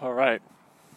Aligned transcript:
All 0.00 0.14
right. 0.14 0.40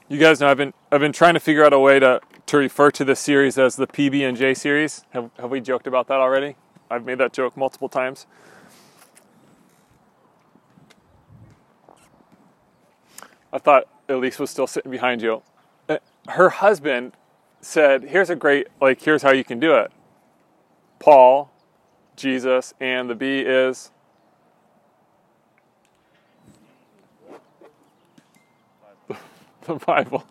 You 0.08 0.18
guys 0.18 0.40
know 0.40 0.48
I've 0.48 0.56
been 0.56 0.74
I've 0.90 1.02
been 1.02 1.12
trying 1.12 1.34
to 1.34 1.40
figure 1.42 1.66
out 1.66 1.74
a 1.74 1.80
way 1.80 2.00
to 2.00 2.22
to 2.46 2.58
refer 2.58 2.90
to 2.92 3.04
this 3.04 3.20
series 3.20 3.58
as 3.58 3.76
the 3.76 3.86
PB 3.86 4.26
and 4.28 4.38
J 4.38 4.54
series. 4.54 5.04
Have 5.10 5.30
have 5.40 5.52
we 5.52 5.60
joked 5.60 5.88
about 5.88 6.08
that 6.08 6.22
already? 6.22 6.56
I've 6.90 7.04
made 7.04 7.18
that 7.18 7.34
joke 7.34 7.58
multiple 7.58 7.90
times. 7.90 8.28
I 13.52 13.58
thought 13.58 13.90
Elise 14.08 14.40
was 14.40 14.50
still 14.50 14.68
sitting 14.68 14.92
behind 14.92 15.22
you. 15.22 15.44
Uh, 15.90 15.98
Her 16.30 16.50
husband 16.50 17.14
said, 17.60 18.04
"Here's 18.04 18.30
a 18.30 18.38
great 18.38 18.68
like 18.80 19.02
here's 19.02 19.22
how 19.22 19.32
you 19.32 19.44
can 19.44 19.60
do 19.60 19.76
it." 19.76 19.92
Paul, 21.00 21.52
Jesus, 22.16 22.74
and 22.80 23.10
the 23.10 23.16
B 23.16 23.40
is 23.40 23.92
the 29.68 29.76
Bible. 29.76 30.24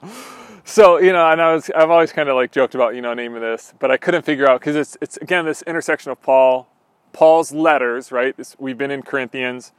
So 0.64 0.98
you 0.98 1.12
know, 1.12 1.30
and 1.30 1.40
I 1.40 1.54
was 1.54 1.70
I've 1.74 1.90
always 1.90 2.12
kind 2.12 2.28
of 2.28 2.36
like 2.36 2.52
joked 2.52 2.74
about 2.74 2.94
you 2.94 3.00
know 3.00 3.14
naming 3.14 3.40
this, 3.40 3.74
but 3.78 3.90
I 3.90 3.96
couldn't 3.96 4.22
figure 4.22 4.48
out 4.48 4.60
because 4.60 4.76
it's 4.76 4.96
it's 5.00 5.16
again 5.18 5.44
this 5.44 5.62
intersection 5.62 6.12
of 6.12 6.22
Paul, 6.22 6.68
Paul's 7.12 7.52
letters, 7.52 8.12
right? 8.12 8.36
This, 8.36 8.56
we've 8.58 8.78
been 8.78 8.90
in 8.90 9.02
Corinthians. 9.02 9.72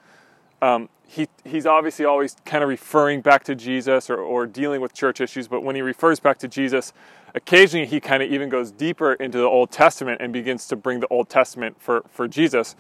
Um, 0.62 0.90
he 1.06 1.28
he's 1.46 1.66
obviously 1.66 2.06
always 2.06 2.36
kind 2.46 2.64
of 2.64 2.70
referring 2.70 3.22
back 3.22 3.44
to 3.46 3.56
Jesus 3.56 4.10
or 4.10 4.18
or 4.18 4.46
dealing 4.46 4.82
with 4.82 4.94
church 4.94 5.22
issues, 5.22 5.48
but 5.48 5.64
when 5.64 5.76
he 5.76 5.82
refers 5.82 6.20
back 6.20 6.38
to 6.40 6.48
Jesus, 6.48 6.92
occasionally 7.36 7.86
he 7.86 8.00
kind 8.00 8.24
of 8.24 8.32
even 8.32 8.50
goes 8.50 8.72
deeper 8.72 9.14
into 9.14 9.38
the 9.38 9.46
Old 9.46 9.72
Testament 9.72 10.22
and 10.22 10.34
begins 10.34 10.68
to 10.68 10.76
bring 10.76 11.00
the 11.00 11.08
Old 11.08 11.30
Testament 11.30 11.78
for 11.80 12.04
for 12.10 12.28
Jesus. 12.28 12.76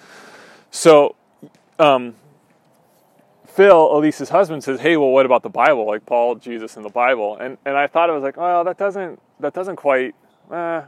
So. 0.72 1.16
Um, 1.80 2.16
Phil, 3.54 3.96
Elise's 3.96 4.30
husband, 4.30 4.64
says, 4.64 4.80
"Hey, 4.80 4.98
well, 4.98 5.12
what 5.12 5.28
about 5.28 5.44
the 5.44 5.50
Bible? 5.50 5.86
Like 5.86 6.06
Paul, 6.08 6.36
Jesus, 6.36 6.76
and 6.76 6.84
the 6.84 6.90
Bible?" 6.90 7.38
And 7.38 7.58
and 7.66 7.78
I 7.78 7.86
thought 7.86 8.10
it 8.10 8.14
was 8.14 8.24
like, 8.24 8.36
well, 8.36 8.64
that 8.64 8.78
doesn't 8.78 9.20
that 9.40 9.54
doesn't 9.54 9.76
quite. 9.76 10.16
Eh. 10.52 10.82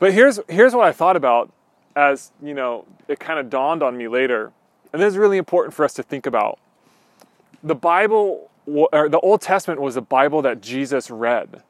But 0.00 0.12
here's 0.12 0.40
here's 0.48 0.74
what 0.74 0.84
I 0.84 0.92
thought 0.92 1.16
about 1.16 1.52
as 1.94 2.32
you 2.42 2.54
know 2.54 2.86
it 3.06 3.20
kind 3.20 3.38
of 3.38 3.48
dawned 3.48 3.84
on 3.84 3.96
me 3.96 4.08
later, 4.08 4.52
and 4.92 5.00
this 5.00 5.12
is 5.12 5.16
really 5.16 5.38
important 5.38 5.74
for 5.74 5.84
us 5.84 5.94
to 5.94 6.02
think 6.02 6.26
about. 6.26 6.58
The 7.62 7.76
Bible, 7.76 8.50
or 8.66 9.08
the 9.08 9.20
Old 9.20 9.40
Testament, 9.40 9.80
was 9.80 9.96
a 9.96 10.02
Bible 10.02 10.42
that 10.42 10.60
Jesus 10.60 11.08
read, 11.08 11.62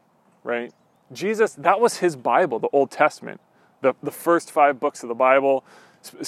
right? 0.45 0.73
Jesus, 1.13 1.53
that 1.55 1.79
was 1.79 1.99
his 1.99 2.17
Bible, 2.17 2.59
the 2.59 2.71
Old 2.73 2.91
Testament, 2.91 3.39
the 3.83 3.93
the 4.03 4.11
first 4.11 4.51
five 4.51 4.81
books 4.81 5.03
of 5.03 5.11
the 5.11 5.15
Bible 5.15 5.63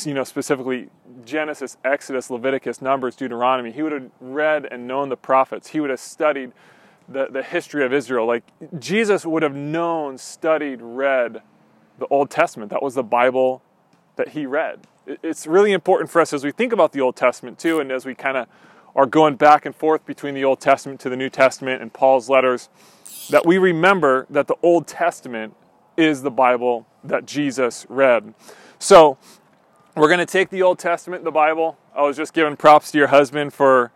you 0.05 0.15
know, 0.15 0.25
specifically 0.25 0.89
Genesis, 1.25 1.77
Exodus, 1.85 2.31
Leviticus, 2.31 2.81
Numbers, 2.81 3.17
Deuteronomy. 3.17 3.73
He 3.73 3.83
would 3.83 3.93
have 3.93 4.11
read 4.21 4.67
and 4.71 4.87
known 4.87 5.09
the 5.09 5.17
prophets. 5.17 5.69
He 5.69 5.81
would 5.81 5.91
have 5.91 6.01
studied 6.01 6.53
the, 7.09 7.27
the 7.31 7.43
history 7.43 7.85
of 7.85 7.93
Israel. 7.93 8.27
Like 8.27 8.45
Jesus 8.79 9.25
would 9.25 9.43
have 9.43 9.55
known, 9.55 10.19
studied, 10.19 10.81
read 10.83 11.43
the 11.99 12.07
Old 12.07 12.31
Testament. 12.31 12.71
That 12.71 12.83
was 12.83 12.95
the 12.95 13.03
Bible 13.03 13.63
that 14.17 14.29
he 14.29 14.47
read. 14.47 14.81
It's 15.07 15.47
really 15.47 15.73
important 15.73 16.11
for 16.11 16.21
us 16.21 16.33
as 16.33 16.45
we 16.45 16.53
think 16.53 16.73
about 16.73 16.93
the 16.93 17.01
Old 17.01 17.17
Testament 17.17 17.59
too, 17.59 17.81
and 17.81 17.91
as 17.91 18.05
we 18.05 18.15
kind 18.15 18.37
of 18.37 18.47
are 18.95 19.07
going 19.07 19.37
back 19.37 19.65
and 19.65 19.75
forth 19.75 20.05
between 20.05 20.35
the 20.35 20.45
Old 20.45 20.61
Testament 20.61 21.01
to 21.01 21.09
the 21.09 21.17
New 21.17 21.31
Testament 21.31 21.81
and 21.81 21.93
Paul's 21.93 22.29
letters, 22.29 22.69
that 23.31 23.47
we 23.47 23.59
remember 23.59 24.27
that 24.29 24.47
the 24.47 24.57
Old 24.63 24.87
Testament 24.87 25.55
is 25.97 26.23
the 26.23 26.31
Bible 26.31 26.87
that 27.05 27.27
Jesus 27.27 27.87
read. 27.89 28.35
So, 28.79 29.19
we're 29.99 30.09
going 30.09 30.19
to 30.19 30.27
take 30.27 30.51
the 30.51 30.63
Old 30.63 30.79
Testament, 30.79 31.25
the 31.25 31.31
Bible. 31.31 31.77
I 31.95 32.03
was 32.03 32.17
just 32.17 32.33
giving 32.33 32.57
props 32.57 32.93
to 32.93 32.99
your 32.99 33.09
husband 33.09 33.53
for. 33.53 33.93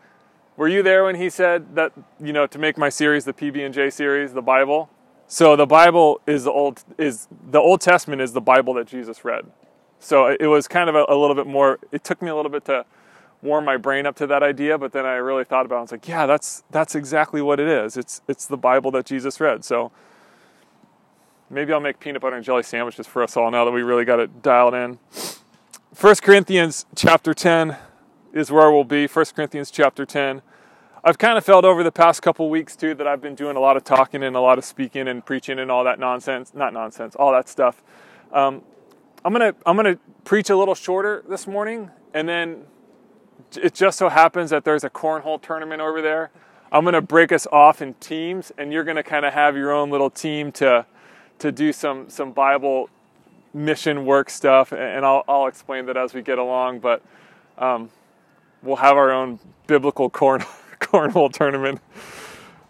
Were 0.56 0.68
you 0.68 0.82
there 0.82 1.04
when 1.04 1.16
he 1.16 1.30
said 1.30 1.76
that 1.76 1.92
you 2.20 2.32
know 2.32 2.46
to 2.46 2.58
make 2.58 2.76
my 2.76 2.88
series 2.88 3.24
the 3.24 3.32
PB 3.32 3.64
and 3.64 3.72
J 3.72 3.88
series, 3.90 4.32
the 4.32 4.42
Bible? 4.42 4.90
So 5.26 5.56
the 5.56 5.66
Bible 5.66 6.20
is 6.26 6.44
the 6.44 6.50
old 6.50 6.84
is 6.98 7.28
the 7.50 7.58
Old 7.58 7.80
Testament 7.80 8.20
is 8.20 8.32
the 8.32 8.40
Bible 8.40 8.74
that 8.74 8.86
Jesus 8.86 9.24
read. 9.24 9.46
So 9.98 10.36
it 10.38 10.46
was 10.46 10.68
kind 10.68 10.90
of 10.90 10.94
a, 10.94 11.06
a 11.08 11.16
little 11.16 11.34
bit 11.34 11.46
more. 11.46 11.78
It 11.90 12.04
took 12.04 12.20
me 12.20 12.28
a 12.28 12.36
little 12.36 12.50
bit 12.50 12.64
to 12.66 12.84
warm 13.40 13.64
my 13.64 13.76
brain 13.76 14.04
up 14.04 14.16
to 14.16 14.26
that 14.26 14.42
idea, 14.42 14.76
but 14.78 14.92
then 14.92 15.06
I 15.06 15.14
really 15.14 15.44
thought 15.44 15.64
about 15.64 15.76
it. 15.76 15.78
I 15.78 15.82
was 15.82 15.92
like, 15.92 16.08
yeah, 16.08 16.26
that's 16.26 16.64
that's 16.70 16.94
exactly 16.94 17.40
what 17.40 17.60
it 17.60 17.68
is. 17.68 17.96
It's 17.96 18.20
it's 18.28 18.46
the 18.46 18.56
Bible 18.56 18.90
that 18.90 19.06
Jesus 19.06 19.40
read. 19.40 19.64
So 19.64 19.90
maybe 21.48 21.72
I'll 21.72 21.80
make 21.80 21.98
peanut 21.98 22.20
butter 22.20 22.36
and 22.36 22.44
jelly 22.44 22.62
sandwiches 22.62 23.06
for 23.06 23.22
us 23.22 23.36
all 23.36 23.50
now 23.50 23.64
that 23.64 23.70
we 23.70 23.82
really 23.82 24.04
got 24.04 24.20
it 24.20 24.42
dialed 24.42 24.74
in. 24.74 24.98
1 26.00 26.14
Corinthians 26.22 26.86
chapter 26.96 27.34
10 27.34 27.76
is 28.32 28.50
where 28.50 28.72
we'll 28.72 28.82
be. 28.82 29.06
1 29.06 29.24
Corinthians 29.36 29.70
chapter 29.70 30.06
10. 30.06 30.40
I've 31.04 31.18
kind 31.18 31.36
of 31.36 31.44
felt 31.44 31.66
over 31.66 31.84
the 31.84 31.92
past 31.92 32.22
couple 32.22 32.48
weeks 32.48 32.74
too 32.76 32.94
that 32.94 33.06
I've 33.06 33.20
been 33.20 33.34
doing 33.34 33.56
a 33.56 33.60
lot 33.60 33.76
of 33.76 33.84
talking 33.84 34.22
and 34.22 34.34
a 34.34 34.40
lot 34.40 34.56
of 34.56 34.64
speaking 34.64 35.06
and 35.06 35.24
preaching 35.24 35.58
and 35.58 35.70
all 35.70 35.84
that 35.84 35.98
nonsense. 35.98 36.54
Not 36.54 36.72
nonsense, 36.72 37.14
all 37.16 37.30
that 37.32 37.46
stuff. 37.46 37.82
Um, 38.32 38.62
I'm 39.22 39.32
gonna 39.32 39.54
I'm 39.66 39.76
gonna 39.76 39.98
preach 40.24 40.48
a 40.48 40.56
little 40.56 40.74
shorter 40.74 41.24
this 41.28 41.46
morning, 41.46 41.90
and 42.14 42.26
then 42.26 42.62
it 43.60 43.74
just 43.74 43.98
so 43.98 44.08
happens 44.08 44.48
that 44.48 44.64
there's 44.64 44.84
a 44.84 44.90
cornhole 44.90 45.42
tournament 45.42 45.82
over 45.82 46.00
there. 46.00 46.30
I'm 46.72 46.86
gonna 46.86 47.02
break 47.02 47.32
us 47.32 47.46
off 47.52 47.82
in 47.82 47.94
teams, 47.94 48.50
and 48.56 48.72
you're 48.72 48.84
gonna 48.84 49.02
kind 49.02 49.26
of 49.26 49.34
have 49.34 49.58
your 49.58 49.72
own 49.72 49.90
little 49.90 50.10
team 50.10 50.52
to 50.52 50.86
to 51.40 51.52
do 51.52 51.70
some 51.70 52.08
some 52.08 52.32
Bible 52.32 52.88
mission 53.54 54.06
work 54.06 54.30
stuff, 54.30 54.72
and 54.72 55.04
I'll, 55.04 55.24
I'll 55.28 55.46
explain 55.46 55.86
that 55.86 55.96
as 55.96 56.14
we 56.14 56.22
get 56.22 56.38
along. 56.38 56.80
But 56.80 57.02
um, 57.58 57.90
we'll 58.62 58.76
have 58.76 58.96
our 58.96 59.12
own 59.12 59.38
biblical 59.66 60.10
corn 60.10 60.40
cornhole 60.80 61.32
tournament. 61.32 61.80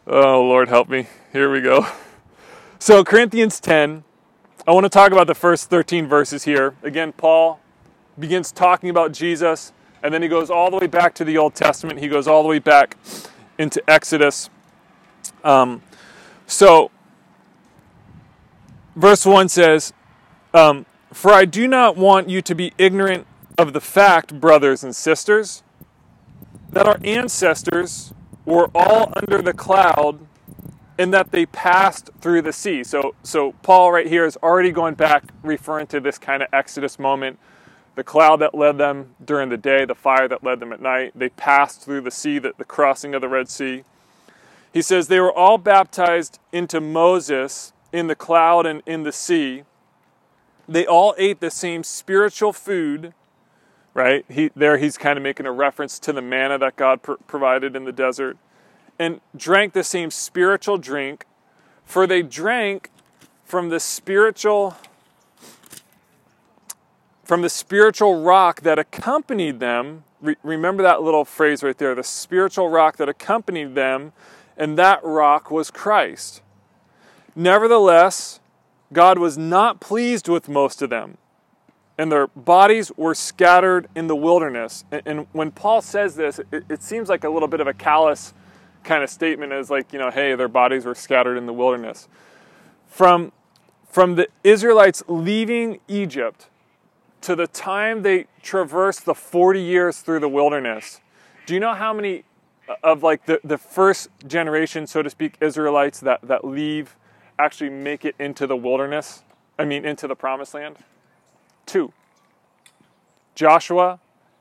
Oh 0.07 0.43
Lord, 0.43 0.69
help 0.69 0.89
me! 0.89 1.07
Here 1.33 1.51
we 1.51 1.61
go. 1.61 1.87
So 2.79 3.05
Corinthians 3.05 3.61
10. 3.61 4.05
I 4.65 4.71
want 4.71 4.85
to 4.85 4.91
talk 4.91 5.11
about 5.11 5.27
the 5.27 5.35
first 5.35 5.71
13 5.71 6.07
verses 6.07 6.45
here. 6.45 6.77
Again, 6.85 7.13
Paul 7.13 7.59
begins 8.17 8.53
talking 8.53 8.91
about 8.91 9.11
Jesus, 9.11 9.73
and 10.05 10.15
then 10.15 10.23
he 10.23 10.29
goes 10.29 10.51
all 10.51 10.71
the 10.71 10.77
way 10.77 10.87
back 10.87 11.15
to 11.15 11.25
the 11.25 11.37
Old 11.37 11.57
Testament. 11.57 11.99
He 11.99 12.07
goes 12.07 12.29
all 12.29 12.45
the 12.45 12.49
way 12.49 12.61
back 12.61 12.97
into 13.59 13.83
Exodus. 13.91 14.51
Um, 15.43 15.83
so, 16.47 16.93
verse 18.95 19.27
1 19.27 19.49
says, 19.49 19.93
um, 20.55 20.87
For 21.13 21.33
I 21.33 21.45
do 21.45 21.67
not 21.67 21.97
want 21.97 22.29
you 22.29 22.43
to 22.43 22.55
be 22.55 22.73
ignorant 22.79 23.27
of 23.59 23.73
the 23.73 23.81
fact, 23.81 24.41
brothers 24.41 24.83
and 24.83 24.95
sisters, 24.95 25.63
that 26.71 26.87
our 26.87 26.99
ancestors 27.05 28.15
were 28.45 28.71
all 28.75 29.13
under 29.17 29.43
the 29.43 29.53
cloud 29.53 30.27
and 30.99 31.13
that 31.13 31.31
they 31.33 31.47
passed 31.47 32.11
through 32.21 32.43
the 32.43 32.53
sea. 32.53 32.85
So, 32.85 33.15
so 33.23 33.53
Paul 33.63 33.93
right 33.93 34.07
here 34.07 34.25
is 34.25 34.37
already 34.43 34.71
going 34.73 34.95
back, 34.95 35.25
referring 35.43 35.87
to 35.89 36.01
this 36.01 36.19
kind 36.19 36.43
of 36.43 36.49
Exodus 36.53 36.99
moment. 36.99 37.39
The 37.95 38.05
cloud 38.05 38.37
that 38.37 38.55
led 38.55 38.79
them 38.79 39.15
during 39.23 39.49
the 39.49 39.57
day, 39.57 39.85
the 39.85 39.95
fire 39.95 40.29
that 40.29 40.43
led 40.43 40.61
them 40.61 40.73
at 40.73 40.81
night. 40.81 41.13
They 41.15 41.29
passed 41.29 41.83
through 41.83 42.03
the 42.03 42.11
sea, 42.11 42.39
the, 42.39 42.55
the 42.57 42.65
crossing 42.65 43.15
of 43.15 43.21
the 43.21 43.29
Red 43.29 43.49
Sea. 43.49 43.85
He 44.73 44.81
says 44.81 45.09
they 45.09 45.21
were 45.21 45.33
all 45.33 45.59
baptized 45.59 46.39
into 46.53 46.81
Moses 46.81 47.73
in 47.93 48.07
the 48.07 48.15
cloud 48.15 48.65
and 48.65 48.83
in 48.87 49.03
the 49.03 49.13
sea 49.13 49.65
they 50.69 50.87
all 50.87 51.15
ate 51.19 51.41
the 51.41 51.51
same 51.51 51.83
spiritual 51.83 52.53
food, 52.53 53.15
right? 53.95 54.25
He, 54.29 54.51
there 54.55 54.79
he's 54.79 54.97
kind 54.97 55.17
of 55.17 55.23
making 55.23 55.47
a 55.47 55.53
reference 55.53 55.99
to 56.01 56.13
the 56.13 56.23
manna 56.23 56.59
that 56.59 56.77
God 56.77 57.03
pr- 57.03 57.15
provided 57.27 57.77
in 57.77 57.85
the 57.85 57.93
desert, 57.93 58.37
and 58.99 59.21
drank 59.37 59.73
the 59.73 59.85
same 59.85 60.11
spiritual 60.11 60.79
drink, 60.79 61.27
for 61.85 62.07
they 62.07 62.23
drank 62.23 62.91
from 63.45 63.69
the 63.69 63.81
spiritual 63.81 64.77
from 67.25 67.43
the 67.43 67.49
spiritual 67.49 68.23
rock 68.23 68.61
that 68.63 68.79
accompanied 68.79 69.61
them. 69.61 70.05
Re- 70.21 70.37
remember 70.43 70.83
that 70.83 71.03
little 71.03 71.25
phrase 71.25 71.63
right 71.63 71.77
there, 71.77 71.95
the 71.95 72.03
spiritual 72.03 72.69
rock 72.69 72.97
that 72.97 73.09
accompanied 73.09 73.75
them, 73.75 74.13
and 74.57 74.77
that 74.79 75.03
rock 75.03 75.51
was 75.51 75.71
Christ. 75.71 76.43
Nevertheless, 77.35 78.41
God 78.93 79.19
was 79.19 79.39
not 79.39 79.81
pleased 79.81 80.29
with 80.29 80.49
most 80.49 80.83
of 80.83 80.91
them, 80.91 81.19
and 81.99 82.11
their 82.11 82.27
bodies 82.29 82.93
were 82.97 83.15
scattered 83.15 83.89
in 83.95 84.07
the 84.07 84.17
wilderness. 84.17 84.85
And, 84.91 85.03
and 85.07 85.27
when 85.33 85.51
Paul 85.51 85.83
says 85.83 86.17
this, 86.17 86.41
it, 86.51 86.65
it, 86.69 86.83
seems 86.83 87.09
like 87.09 87.25
a 87.25 87.29
little 87.29 87.49
bit 87.49 87.61
of 87.61 87.67
a 87.67 87.75
callous 87.75 88.35
kind 88.85 89.03
of 89.03 89.11
statement, 89.11 89.53
as 89.53 89.71
like, 89.71 89.93
you 89.93 89.99
know, 89.99 90.11
hey, 90.11 90.35
their 90.35 90.49
bodies 90.49 90.85
were 90.85 90.95
scattered 90.95 91.37
in 91.37 91.47
the 91.47 91.53
wilderness. 91.53 92.09
From, 92.87 93.33
from 93.89 94.17
the 94.17 94.29
Israelites 94.45 95.03
leaving 95.07 95.81
Egypt 95.89 96.49
to 97.23 97.37
the 97.37 97.47
time 97.47 98.03
they 98.03 98.27
traversed 98.43 99.05
the 99.05 99.15
40 99.15 99.61
years 99.61 100.01
through 100.01 100.21
the 100.21 100.29
wilderness, 100.29 101.01
do 101.47 101.55
you 101.55 101.61
know 101.61 101.75
how 101.75 101.93
many 101.93 102.25
uh, 102.69 102.75
of 102.83 103.03
like 103.03 103.27
the, 103.27 103.41
the 103.45 103.59
first 103.59 104.09
generation, 104.27 104.87
so 104.87 105.03
to 105.03 105.11
speak, 105.11 105.37
Israelites 105.41 106.01
that, 106.01 106.21
that 106.23 106.45
leave 106.45 106.97
actually 107.39 107.71
make 107.71 108.05
it 108.05 108.15
into 108.19 108.47
the 108.47 108.57
wilderness, 108.57 109.23
I 109.59 109.65
mean, 109.65 109.85
into 109.85 110.07
the 110.07 110.17
promised 110.17 110.55
land? 110.55 110.77
Two 111.67 111.93
Joshua 113.35 114.01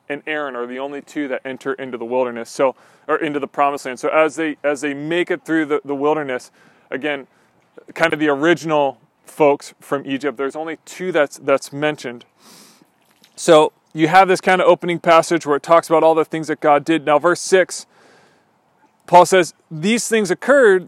and 0.09 0.21
Aaron 0.27 0.55
are 0.55 0.67
the 0.67 0.79
only 0.79 1.01
two 1.01 1.27
that 1.29 1.41
enter 1.45 1.73
into 1.73 1.97
the 1.97 2.05
wilderness. 2.05 2.49
So 2.49 2.75
or 3.07 3.17
into 3.17 3.39
the 3.39 3.47
promised 3.47 3.85
land. 3.85 3.99
So 3.99 4.09
as 4.09 4.35
they 4.35 4.57
as 4.63 4.81
they 4.81 4.93
make 4.93 5.31
it 5.31 5.43
through 5.43 5.65
the, 5.65 5.81
the 5.83 5.95
wilderness, 5.95 6.51
again, 6.89 7.27
kind 7.93 8.13
of 8.13 8.19
the 8.19 8.29
original 8.29 8.99
folks 9.25 9.73
from 9.79 10.05
Egypt, 10.05 10.37
there's 10.37 10.55
only 10.55 10.77
two 10.85 11.11
that's 11.11 11.37
that's 11.37 11.73
mentioned. 11.73 12.25
So 13.35 13.73
you 13.93 14.07
have 14.07 14.27
this 14.27 14.39
kind 14.39 14.61
of 14.61 14.67
opening 14.67 14.99
passage 14.99 15.45
where 15.45 15.57
it 15.57 15.63
talks 15.63 15.89
about 15.89 16.03
all 16.03 16.15
the 16.15 16.25
things 16.25 16.47
that 16.47 16.61
God 16.61 16.85
did. 16.85 17.05
Now, 17.05 17.19
verse 17.19 17.41
6, 17.41 17.85
Paul 19.05 19.25
says, 19.25 19.53
These 19.69 20.07
things 20.07 20.31
occurred 20.31 20.87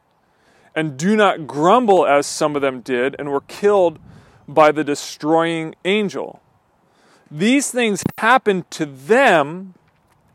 And 0.75 0.97
do 0.97 1.15
not 1.15 1.47
grumble 1.47 2.05
as 2.05 2.25
some 2.25 2.55
of 2.55 2.61
them 2.61 2.81
did 2.81 3.15
and 3.19 3.29
were 3.29 3.41
killed 3.41 3.99
by 4.47 4.71
the 4.71 4.83
destroying 4.83 5.75
angel. 5.85 6.41
These 7.29 7.71
things 7.71 8.03
happened 8.17 8.69
to 8.71 8.85
them 8.85 9.73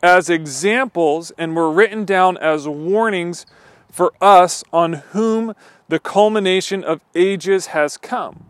as 0.01 0.29
examples 0.29 1.31
and 1.37 1.55
were 1.55 1.71
written 1.71 2.05
down 2.05 2.37
as 2.37 2.67
warnings 2.67 3.45
for 3.91 4.13
us 4.21 4.63
on 4.71 4.93
whom 4.93 5.55
the 5.87 5.99
culmination 5.99 6.83
of 6.83 7.01
ages 7.15 7.67
has 7.67 7.97
come. 7.97 8.43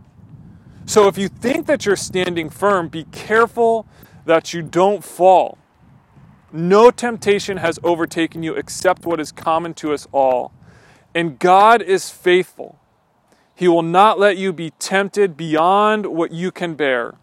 So 0.86 1.08
if 1.08 1.18
you 1.18 1.28
think 1.28 1.68
that 1.68 1.86
you're 1.86 1.96
standing 1.96 2.50
firm, 2.50 2.88
be 2.88 3.04
careful 3.06 3.86
that 4.26 4.54
you 4.54 4.62
don't 4.62 5.04
fall. 5.04 5.58
No 6.52 6.92
temptation 6.92 7.58
has 7.58 7.78
overtaken 7.84 8.44
you 8.44 8.54
except 8.54 9.06
what 9.06 9.20
is 9.20 9.32
common 9.32 9.74
to 9.76 9.94
us 9.94 10.08
all. 10.14 10.54
And 11.18 11.40
God 11.40 11.82
is 11.82 12.12
faithful. 12.12 12.78
He 13.56 13.68
will 13.68 13.82
not 13.82 14.20
let 14.20 14.38
you 14.38 14.54
be 14.54 14.70
tempted 14.78 15.36
beyond 15.36 16.06
what 16.06 16.32
you 16.32 16.52
can 16.52 16.76
bear. 16.76 17.16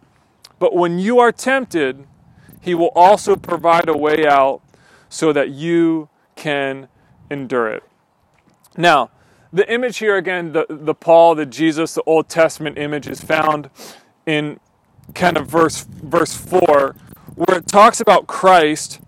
But 0.59 0.75
when 0.75 0.99
you 0.99 1.21
are 1.21 1.31
tempted, 1.31 2.05
He 2.61 2.75
will 2.75 2.91
also 2.97 3.37
provide 3.37 3.89
a 3.89 3.97
way 3.97 4.27
out 4.27 4.63
so 5.09 5.33
that 5.33 5.51
you 5.51 6.09
can 6.35 6.89
endure 7.31 7.69
it. 7.69 7.85
Now, 8.77 9.11
the 9.53 9.73
image 9.73 9.99
here 9.99 10.17
again, 10.17 10.51
the, 10.51 10.67
the 10.69 10.97
Paul, 10.97 11.37
the 11.37 11.47
Jesus, 11.47 11.95
the 11.95 12.03
Old 12.03 12.29
Testament 12.29 12.77
image 12.77 13.07
is 13.07 13.21
found 13.21 13.71
in 14.27 14.59
kind 15.15 15.37
of 15.37 15.47
verse 15.47 15.85
verse 15.85 16.35
4 16.35 16.97
where 17.37 17.59
it 17.59 17.69
talks 17.69 18.01
about 18.01 18.27
Christ 18.27 18.99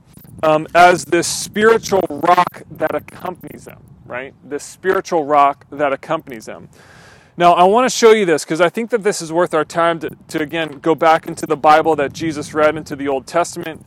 um, 0.45 0.69
as 0.77 1.07
this 1.07 1.27
spiritual 1.27 2.05
rock 2.09 2.63
that 2.71 2.95
accompanies 2.95 3.65
them, 3.65 3.83
right? 4.07 4.35
This 4.45 4.65
spiritual 4.65 5.25
rock 5.25 5.67
that 5.71 5.93
accompanies 5.93 6.47
them. 6.47 6.69
Now, 7.37 7.53
I 7.53 7.65
want 7.65 7.91
to 7.91 7.95
show 7.95 8.13
you 8.13 8.25
this 8.25 8.45
because 8.45 8.61
I 8.61 8.71
think 8.71 8.91
that 8.91 9.03
this 9.03 9.21
is 9.21 9.31
worth 9.31 9.53
our 9.53 9.65
time 9.65 10.01
to, 10.01 10.11
to, 10.29 10.41
again, 10.41 10.79
go 10.79 10.95
back 10.95 11.27
into 11.27 11.45
the 11.45 11.57
Bible 11.57 11.95
that 11.97 12.13
Jesus 12.13 12.55
read 12.55 12.77
into 12.77 12.97
the 12.97 13.09
Old 13.09 13.27
Testament. 13.27 13.85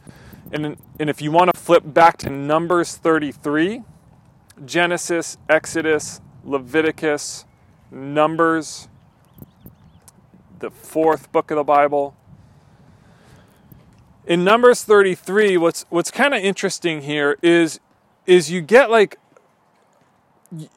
And, 0.52 0.78
and 1.00 1.10
if 1.10 1.22
you 1.22 1.32
want 1.32 1.52
to 1.52 1.60
flip 1.60 1.84
back 1.86 2.18
to 2.18 2.30
Numbers 2.30 2.96
33, 2.96 3.82
Genesis, 4.66 5.38
Exodus, 5.48 6.22
Leviticus, 6.44 7.46
Numbers, 7.90 8.88
the 10.60 10.70
fourth 10.70 11.32
book 11.32 11.50
of 11.50 11.58
the 11.58 11.64
Bible, 11.64 12.16
in 14.28 14.44
Numbers 14.44 14.84
33, 14.84 15.58
what's 15.58 15.86
what's 15.90 16.12
kind 16.12 16.36
of 16.36 16.44
interesting 16.44 17.02
here 17.02 17.38
is 17.42 17.80
is 18.28 18.52
you 18.52 18.62
get 18.62 18.92
like 18.92 19.18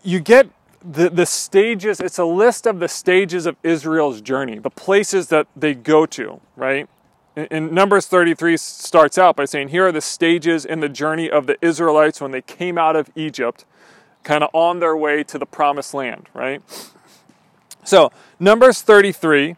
you 0.02 0.20
get 0.20 0.48
the, 0.84 1.08
the 1.08 1.26
stages, 1.26 2.00
it's 2.00 2.18
a 2.18 2.24
list 2.24 2.66
of 2.66 2.80
the 2.80 2.88
stages 2.88 3.46
of 3.46 3.56
Israel's 3.62 4.20
journey, 4.20 4.58
the 4.58 4.70
places 4.70 5.28
that 5.28 5.46
they 5.56 5.74
go 5.74 6.06
to, 6.06 6.40
right? 6.56 6.88
In 7.34 7.72
Numbers 7.72 8.06
33 8.06 8.56
starts 8.58 9.16
out 9.16 9.36
by 9.36 9.46
saying, 9.46 9.68
Here 9.68 9.86
are 9.86 9.92
the 9.92 10.02
stages 10.02 10.64
in 10.64 10.80
the 10.80 10.88
journey 10.88 11.30
of 11.30 11.46
the 11.46 11.56
Israelites 11.64 12.20
when 12.20 12.30
they 12.30 12.42
came 12.42 12.76
out 12.76 12.94
of 12.94 13.10
Egypt, 13.14 13.64
kind 14.22 14.44
of 14.44 14.50
on 14.52 14.80
their 14.80 14.96
way 14.96 15.24
to 15.24 15.38
the 15.38 15.46
promised 15.46 15.94
land, 15.94 16.28
right? 16.34 16.62
So, 17.84 18.12
Numbers 18.38 18.82
33, 18.82 19.56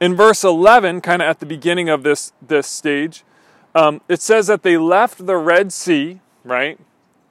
in 0.00 0.16
verse 0.16 0.42
11, 0.42 1.02
kind 1.02 1.20
of 1.20 1.28
at 1.28 1.40
the 1.40 1.46
beginning 1.46 1.88
of 1.90 2.02
this, 2.02 2.32
this 2.40 2.66
stage, 2.66 3.22
um, 3.74 4.00
it 4.08 4.22
says 4.22 4.46
that 4.46 4.62
they 4.62 4.78
left 4.78 5.26
the 5.26 5.36
Red 5.36 5.72
Sea, 5.72 6.20
right? 6.42 6.78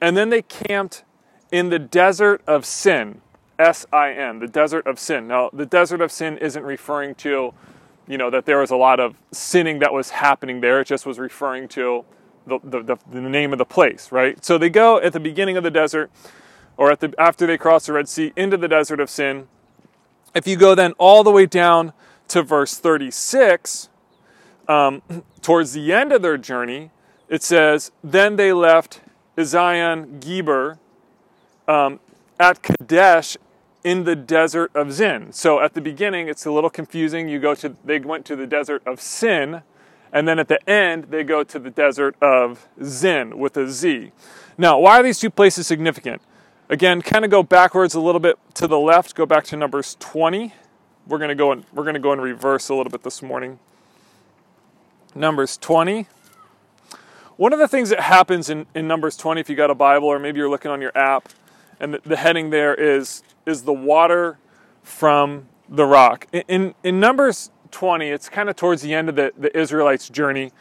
And 0.00 0.16
then 0.16 0.30
they 0.30 0.42
camped 0.42 1.04
in 1.52 1.70
the 1.70 1.78
desert 1.78 2.42
of 2.46 2.64
sin, 2.64 3.20
S 3.58 3.86
I 3.92 4.12
N, 4.12 4.38
the 4.38 4.48
desert 4.48 4.86
of 4.86 4.98
sin. 4.98 5.28
Now, 5.28 5.50
the 5.52 5.66
desert 5.66 6.00
of 6.00 6.10
sin 6.10 6.38
isn't 6.38 6.62
referring 6.64 7.14
to, 7.16 7.52
you 8.06 8.18
know, 8.18 8.30
that 8.30 8.46
there 8.46 8.58
was 8.58 8.70
a 8.70 8.76
lot 8.76 9.00
of 9.00 9.16
sinning 9.32 9.80
that 9.80 9.92
was 9.92 10.10
happening 10.10 10.60
there. 10.60 10.80
It 10.80 10.86
just 10.86 11.04
was 11.06 11.18
referring 11.18 11.68
to 11.68 12.04
the, 12.46 12.58
the, 12.62 12.82
the, 12.82 12.96
the 13.10 13.20
name 13.20 13.52
of 13.52 13.58
the 13.58 13.64
place, 13.64 14.10
right? 14.10 14.42
So 14.44 14.58
they 14.58 14.70
go 14.70 14.98
at 14.98 15.12
the 15.12 15.20
beginning 15.20 15.56
of 15.56 15.62
the 15.62 15.70
desert, 15.70 16.10
or 16.76 16.90
at 16.90 17.00
the, 17.00 17.14
after 17.18 17.46
they 17.46 17.58
cross 17.58 17.86
the 17.86 17.92
Red 17.92 18.08
Sea, 18.08 18.32
into 18.36 18.56
the 18.56 18.68
desert 18.68 19.00
of 19.00 19.10
sin. 19.10 19.48
If 20.34 20.46
you 20.46 20.56
go 20.56 20.74
then 20.74 20.92
all 20.92 21.22
the 21.22 21.30
way 21.30 21.46
down 21.46 21.92
to 22.28 22.42
verse 22.42 22.78
36, 22.78 23.88
um, 24.68 25.02
towards 25.42 25.72
the 25.72 25.92
end 25.92 26.12
of 26.12 26.22
their 26.22 26.38
journey, 26.38 26.90
it 27.28 27.42
says, 27.42 27.92
Then 28.02 28.36
they 28.36 28.52
left 28.52 29.00
Zion 29.42 30.20
Geber 30.20 30.78
um, 31.70 32.00
at 32.40 32.62
Kadesh 32.62 33.36
in 33.84 34.04
the 34.04 34.16
desert 34.16 34.72
of 34.74 34.92
Zin. 34.92 35.32
So 35.32 35.60
at 35.60 35.74
the 35.74 35.80
beginning, 35.80 36.28
it's 36.28 36.44
a 36.44 36.50
little 36.50 36.68
confusing. 36.68 37.28
You 37.28 37.38
go 37.38 37.54
to, 37.54 37.76
they 37.84 38.00
went 38.00 38.26
to 38.26 38.36
the 38.36 38.46
desert 38.46 38.82
of 38.86 39.00
Sin, 39.00 39.62
and 40.12 40.26
then 40.26 40.40
at 40.40 40.48
the 40.48 40.68
end, 40.68 41.04
they 41.04 41.22
go 41.22 41.44
to 41.44 41.58
the 41.58 41.70
desert 41.70 42.16
of 42.20 42.68
Zin 42.82 43.38
with 43.38 43.56
a 43.56 43.68
Z. 43.70 44.10
Now, 44.58 44.80
why 44.80 44.98
are 44.98 45.02
these 45.02 45.20
two 45.20 45.30
places 45.30 45.68
significant? 45.68 46.20
Again, 46.68 47.02
kind 47.02 47.24
of 47.24 47.30
go 47.30 47.42
backwards 47.42 47.94
a 47.94 48.00
little 48.00 48.20
bit 48.20 48.36
to 48.54 48.66
the 48.66 48.78
left, 48.78 49.14
go 49.14 49.24
back 49.24 49.44
to 49.44 49.56
Numbers 49.56 49.96
20. 50.00 50.52
We're 51.06 51.18
going 51.18 51.28
to 51.28 51.34
go 51.34 51.52
in, 51.52 51.64
we're 51.72 51.90
to 51.90 51.98
go 51.98 52.12
in 52.12 52.20
reverse 52.20 52.68
a 52.68 52.74
little 52.74 52.90
bit 52.90 53.04
this 53.04 53.22
morning. 53.22 53.60
Numbers 55.14 55.56
20. 55.56 56.06
One 57.36 57.54
of 57.54 57.58
the 57.58 57.68
things 57.68 57.88
that 57.88 58.00
happens 58.00 58.50
in, 58.50 58.66
in 58.74 58.86
Numbers 58.86 59.16
20, 59.16 59.40
if 59.40 59.48
you 59.48 59.56
got 59.56 59.70
a 59.70 59.74
Bible 59.74 60.08
or 60.08 60.18
maybe 60.18 60.38
you're 60.38 60.50
looking 60.50 60.70
on 60.70 60.82
your 60.82 60.96
app, 60.96 61.30
and 61.80 61.94
the, 61.94 62.00
the 62.04 62.16
heading 62.16 62.50
there 62.50 62.74
is 62.74 63.22
is 63.46 63.62
the 63.62 63.72
water 63.72 64.38
from 64.82 65.48
the 65.68 65.84
rock. 65.84 66.26
In, 66.32 66.42
in, 66.48 66.74
in 66.82 67.00
Numbers 67.00 67.50
20, 67.70 68.08
it's 68.08 68.28
kind 68.28 68.48
of 68.48 68.56
towards 68.56 68.82
the 68.82 68.94
end 68.94 69.08
of 69.08 69.16
the, 69.16 69.32
the 69.38 69.56
Israelites' 69.56 70.08
journey. 70.08 70.52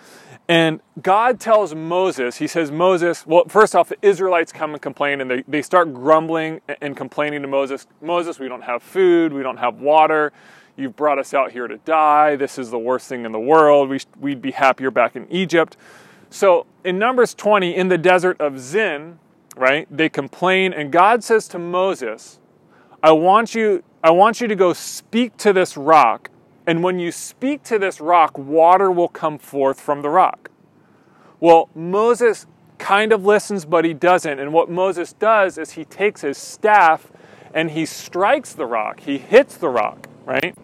And 0.47 0.79
God 1.01 1.39
tells 1.39 1.75
Moses, 1.75 2.37
He 2.37 2.47
says, 2.47 2.71
Moses, 2.71 3.25
well, 3.25 3.45
first 3.47 3.75
off, 3.75 3.89
the 3.89 3.97
Israelites 4.01 4.51
come 4.51 4.73
and 4.73 4.81
complain 4.81 5.21
and 5.21 5.29
they, 5.29 5.43
they 5.47 5.61
start 5.61 5.93
grumbling 5.93 6.61
and 6.81 6.97
complaining 6.97 7.41
to 7.43 7.47
Moses. 7.47 7.85
Moses, 8.01 8.39
we 8.39 8.47
don't 8.47 8.63
have 8.63 8.81
food, 8.81 9.31
we 9.31 9.43
don't 9.43 9.57
have 9.57 9.79
water. 9.79 10.31
You've 10.75 10.95
brought 10.95 11.19
us 11.19 11.33
out 11.33 11.51
here 11.51 11.67
to 11.67 11.77
die. 11.77 12.35
This 12.35 12.57
is 12.57 12.71
the 12.71 12.79
worst 12.79 13.09
thing 13.09 13.25
in 13.25 13.31
the 13.31 13.39
world. 13.39 13.89
We, 13.89 13.99
we'd 14.19 14.41
be 14.41 14.51
happier 14.51 14.89
back 14.89 15.15
in 15.15 15.29
Egypt. 15.29 15.75
So 16.29 16.65
in 16.85 16.97
Numbers 16.97 17.33
20, 17.33 17.75
in 17.75 17.89
the 17.89 17.97
desert 17.97 18.39
of 18.39 18.59
Zin, 18.59 19.19
right, 19.59 19.87
they 19.91 20.09
complain, 20.09 20.73
and 20.73 20.91
God 20.91 21.23
says 21.23 21.47
to 21.49 21.59
Moses, 21.59 22.39
I 23.03 23.11
want 23.11 23.53
you, 23.53 23.83
I 24.03 24.11
want 24.11 24.39
you 24.39 24.47
to 24.47 24.55
go 24.55 24.73
speak 24.73 25.35
to 25.37 25.51
this 25.51 25.75
rock, 25.75 26.29
and 26.65 26.83
when 26.83 26.97
you 26.97 27.11
speak 27.11 27.63
to 27.63 27.77
this 27.77 27.99
rock, 27.99 28.37
water 28.37 28.89
will 28.89 29.09
come 29.09 29.37
forth 29.37 29.79
from 29.79 30.01
the 30.01 30.09
rock. 30.09 30.49
Well, 31.39 31.69
Moses 31.75 32.45
kind 32.77 33.11
of 33.11 33.25
listens, 33.25 33.65
but 33.65 33.85
he 33.85 33.93
doesn't. 33.93 34.39
And 34.39 34.53
what 34.53 34.69
Moses 34.69 35.13
does 35.13 35.57
is 35.57 35.71
he 35.71 35.85
takes 35.85 36.21
his 36.21 36.37
staff 36.37 37.11
and 37.53 37.71
he 37.71 37.85
strikes 37.85 38.53
the 38.53 38.65
rock, 38.65 39.01
he 39.01 39.17
hits 39.17 39.57
the 39.57 39.69
rock, 39.69 40.07
right? 40.25 40.55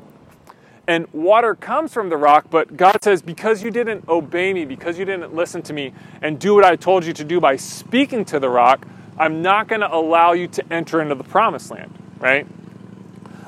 And 0.87 1.11
water 1.13 1.55
comes 1.55 1.93
from 1.93 2.09
the 2.09 2.17
rock, 2.17 2.47
but 2.49 2.77
God 2.77 3.03
says, 3.03 3.21
Because 3.21 3.63
you 3.63 3.71
didn't 3.71 4.07
obey 4.07 4.53
me, 4.53 4.65
because 4.65 4.99
you 4.99 5.05
didn't 5.05 5.33
listen 5.33 5.61
to 5.63 5.73
me 5.73 5.93
and 6.21 6.39
do 6.39 6.55
what 6.55 6.63
I 6.63 6.75
told 6.75 7.05
you 7.05 7.13
to 7.13 7.23
do 7.23 7.39
by 7.39 7.55
speaking 7.55 8.25
to 8.25 8.39
the 8.39 8.49
rock, 8.49 8.85
I'm 9.17 9.41
not 9.41 9.67
going 9.67 9.81
to 9.81 9.93
allow 9.93 10.33
you 10.33 10.47
to 10.49 10.73
enter 10.73 11.01
into 11.01 11.15
the 11.15 11.23
promised 11.23 11.71
land, 11.71 11.97
right? 12.19 12.45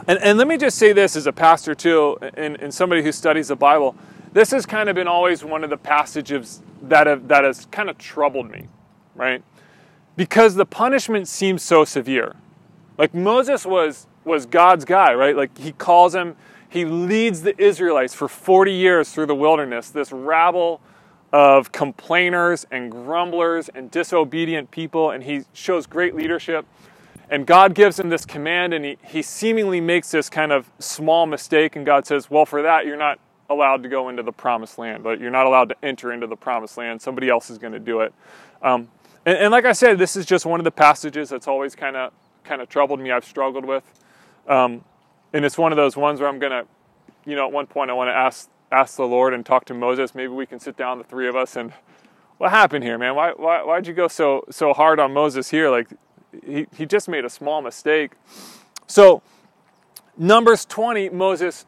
And, 0.07 0.17
and 0.19 0.37
let 0.37 0.47
me 0.47 0.57
just 0.57 0.77
say 0.77 0.93
this 0.93 1.15
as 1.15 1.27
a 1.27 1.33
pastor, 1.33 1.75
too, 1.75 2.17
and, 2.35 2.59
and 2.59 2.73
somebody 2.73 3.03
who 3.03 3.11
studies 3.11 3.49
the 3.49 3.55
Bible. 3.55 3.95
This 4.33 4.51
has 4.51 4.65
kind 4.65 4.89
of 4.89 4.95
been 4.95 5.07
always 5.07 5.43
one 5.43 5.63
of 5.63 5.69
the 5.69 5.77
passages 5.77 6.61
that, 6.83 7.07
have, 7.07 7.27
that 7.27 7.43
has 7.43 7.65
kind 7.65 7.89
of 7.89 7.97
troubled 7.97 8.49
me, 8.49 8.67
right? 9.15 9.43
Because 10.15 10.55
the 10.55 10.65
punishment 10.65 11.27
seems 11.27 11.61
so 11.61 11.85
severe. 11.85 12.35
Like 12.97 13.13
Moses 13.13 13.65
was 13.65 14.07
was 14.27 14.45
God's 14.45 14.85
guy, 14.85 15.13
right? 15.13 15.35
Like 15.35 15.57
he 15.57 15.71
calls 15.71 16.13
him, 16.13 16.35
he 16.69 16.85
leads 16.85 17.41
the 17.41 17.59
Israelites 17.61 18.13
for 18.13 18.27
40 18.27 18.71
years 18.73 19.11
through 19.11 19.27
the 19.27 19.35
wilderness, 19.35 19.89
this 19.89 20.11
rabble 20.11 20.81
of 21.33 21.71
complainers 21.71 22.65
and 22.71 22.91
grumblers 22.91 23.69
and 23.69 23.91
disobedient 23.91 24.71
people, 24.71 25.11
and 25.11 25.23
he 25.23 25.43
shows 25.53 25.85
great 25.85 26.15
leadership. 26.15 26.65
And 27.29 27.45
God 27.45 27.73
gives 27.73 27.99
him 27.99 28.09
this 28.09 28.25
command, 28.25 28.73
and 28.73 28.85
he, 28.85 28.97
he 29.03 29.21
seemingly 29.21 29.81
makes 29.81 30.11
this 30.11 30.29
kind 30.29 30.51
of 30.51 30.69
small 30.79 31.25
mistake. 31.25 31.75
And 31.75 31.85
God 31.85 32.05
says, 32.05 32.29
Well, 32.29 32.45
for 32.45 32.61
that, 32.61 32.85
you're 32.85 32.95
not 32.95 33.19
allowed 33.49 33.83
to 33.83 33.89
go 33.89 34.09
into 34.09 34.23
the 34.23 34.31
promised 34.31 34.77
land. 34.77 35.03
But 35.03 35.19
you're 35.19 35.31
not 35.31 35.45
allowed 35.45 35.69
to 35.69 35.75
enter 35.83 36.13
into 36.13 36.27
the 36.27 36.35
promised 36.35 36.77
land. 36.77 37.01
Somebody 37.01 37.29
else 37.29 37.49
is 37.49 37.57
going 37.57 37.73
to 37.73 37.79
do 37.79 38.01
it. 38.01 38.13
Um, 38.61 38.89
and, 39.25 39.37
and, 39.37 39.51
like 39.51 39.65
I 39.65 39.73
said, 39.73 39.97
this 39.97 40.15
is 40.15 40.25
just 40.25 40.45
one 40.45 40.59
of 40.59 40.63
the 40.63 40.71
passages 40.71 41.29
that's 41.29 41.47
always 41.47 41.75
kind 41.75 41.95
of 41.95 42.13
kind 42.45 42.61
of 42.61 42.69
troubled 42.69 43.01
me. 43.01 43.11
I've 43.11 43.25
struggled 43.25 43.65
with, 43.65 43.83
um, 44.47 44.83
and 45.33 45.45
it's 45.45 45.57
one 45.57 45.71
of 45.71 45.75
those 45.75 45.97
ones 45.97 46.19
where 46.19 46.29
I'm 46.29 46.39
to, 46.39 46.65
you 47.25 47.35
know, 47.35 47.45
at 47.45 47.51
one 47.51 47.67
point 47.67 47.91
I 47.91 47.93
want 47.93 48.09
to 48.09 48.15
ask 48.15 48.49
ask 48.71 48.97
the 48.97 49.07
Lord 49.07 49.33
and 49.33 49.45
talk 49.45 49.65
to 49.65 49.73
Moses. 49.73 50.13
Maybe 50.13 50.33
we 50.33 50.45
can 50.45 50.59
sit 50.59 50.75
down, 50.75 50.97
the 50.97 51.03
three 51.03 51.27
of 51.27 51.35
us, 51.35 51.55
and 51.55 51.73
what 52.37 52.51
happened 52.51 52.83
here, 52.83 52.97
man? 52.97 53.15
Why 53.15 53.31
why 53.31 53.63
why'd 53.63 53.87
you 53.87 53.93
go 53.93 54.07
so 54.07 54.45
so 54.49 54.73
hard 54.73 54.99
on 54.99 55.13
Moses 55.13 55.49
here? 55.49 55.69
Like 55.69 55.89
he, 56.45 56.67
he 56.75 56.85
just 56.85 57.07
made 57.07 57.25
a 57.25 57.29
small 57.29 57.61
mistake. 57.61 58.11
So, 58.85 59.21
Numbers 60.17 60.65
20, 60.65 61.09
Moses 61.09 61.65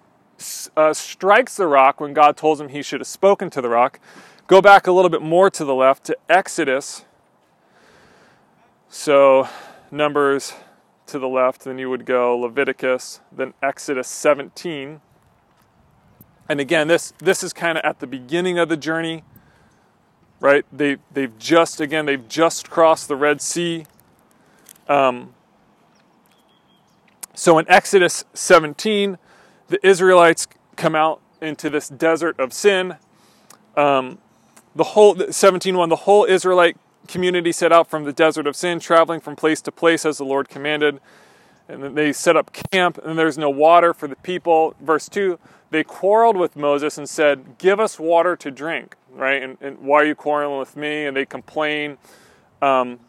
uh, 0.75 0.94
strikes 0.94 1.58
the 1.58 1.68
rock 1.68 2.00
when 2.00 2.13
God 2.13 2.38
told 2.38 2.62
him 2.62 2.70
he 2.70 2.82
should 2.82 3.01
have 3.01 3.08
spoken 3.08 3.50
to 3.51 3.62
the 3.62 3.70
rock. 3.70 4.00
Go 4.48 4.62
back 4.62 4.88
a 4.88 4.92
little 4.92 5.10
bit 5.10 5.22
more 5.22 5.50
to 5.50 5.66
the 5.66 5.75
left 5.75 6.06
to 6.06 6.18
Exodus. 6.28 7.06
So, 8.89 9.48
Numbers 9.92 10.54
to 11.10 11.20
the 11.20 11.28
left, 11.28 11.63
then 11.63 11.78
you 11.78 11.89
would 11.89 12.06
go 12.06 12.38
Leviticus, 12.38 13.22
then 13.32 13.54
Exodus 13.62 14.08
17. 14.08 15.01
And 16.48 16.60
again, 16.60 16.88
this, 16.88 17.13
this 17.20 17.44
is 17.44 17.54
kind 17.54 17.78
of 17.78 17.84
at 17.84 18.00
the 18.00 18.08
beginning 18.08 18.58
of 18.58 18.70
the 18.70 18.78
journey, 18.78 19.24
right? 20.39 20.66
They, 20.72 20.98
they've 21.12 21.38
just, 21.38 21.82
again, 21.82 22.06
they've 22.06 22.28
just 22.28 22.70
crossed 22.70 23.08
the 23.08 23.16
Red 23.16 23.42
Sea. 23.42 23.86
Um, 24.88 25.34
so 27.36 27.58
in 27.58 27.70
Exodus 27.70 28.25
17, 28.34 29.18
the 29.68 29.86
Israelites 29.86 30.48
come 30.75 30.96
out 30.96 31.22
into 31.42 31.70
this 31.70 31.89
desert 31.89 32.39
of 32.39 32.54
sin. 32.54 32.98
Um, 33.78 34.18
the 34.75 34.84
whole 34.84 35.16
17:1, 35.16 35.89
the 35.89 35.96
whole 35.96 36.25
Israelite 36.25 36.78
community 37.10 37.51
set 37.51 37.74
out 37.74 37.89
from 37.89 38.06
the 38.06 38.13
desert 38.13 38.48
of 38.48 38.56
sin, 38.56 38.80
traveling 38.80 39.20
from 39.20 39.36
place 39.36 39.62
to 39.63 39.72
place 39.72 40.06
as 40.06 40.20
the 40.20 40.24
Lord 40.24 40.48
commanded. 40.48 41.01
And 41.68 41.84
then 41.84 41.96
they 41.96 42.13
set 42.13 42.38
up 42.38 42.51
camp, 42.72 42.98
and 43.04 43.20
there's 43.20 43.38
no 43.38 43.50
water 43.50 43.94
for 43.94 44.08
the 44.08 44.16
people. 44.16 44.75
Verse 44.80 45.10
2, 45.10 45.38
they 45.72 45.84
quarreled 45.84 46.38
with 46.38 46.56
Moses 46.56 46.98
and 46.98 47.08
said, 47.08 47.58
Give 47.58 47.80
us 47.80 48.00
water 48.00 48.36
to 48.38 48.50
drink, 48.50 48.96
right? 49.12 49.42
And, 49.44 49.58
and 49.62 49.80
why 49.80 50.01
are 50.01 50.06
you 50.06 50.16
quarreling 50.16 50.60
with 50.60 50.75
me? 50.75 51.06
And 51.06 51.16
they 51.16 51.25
complain. 51.25 51.98
Um, 52.62 53.00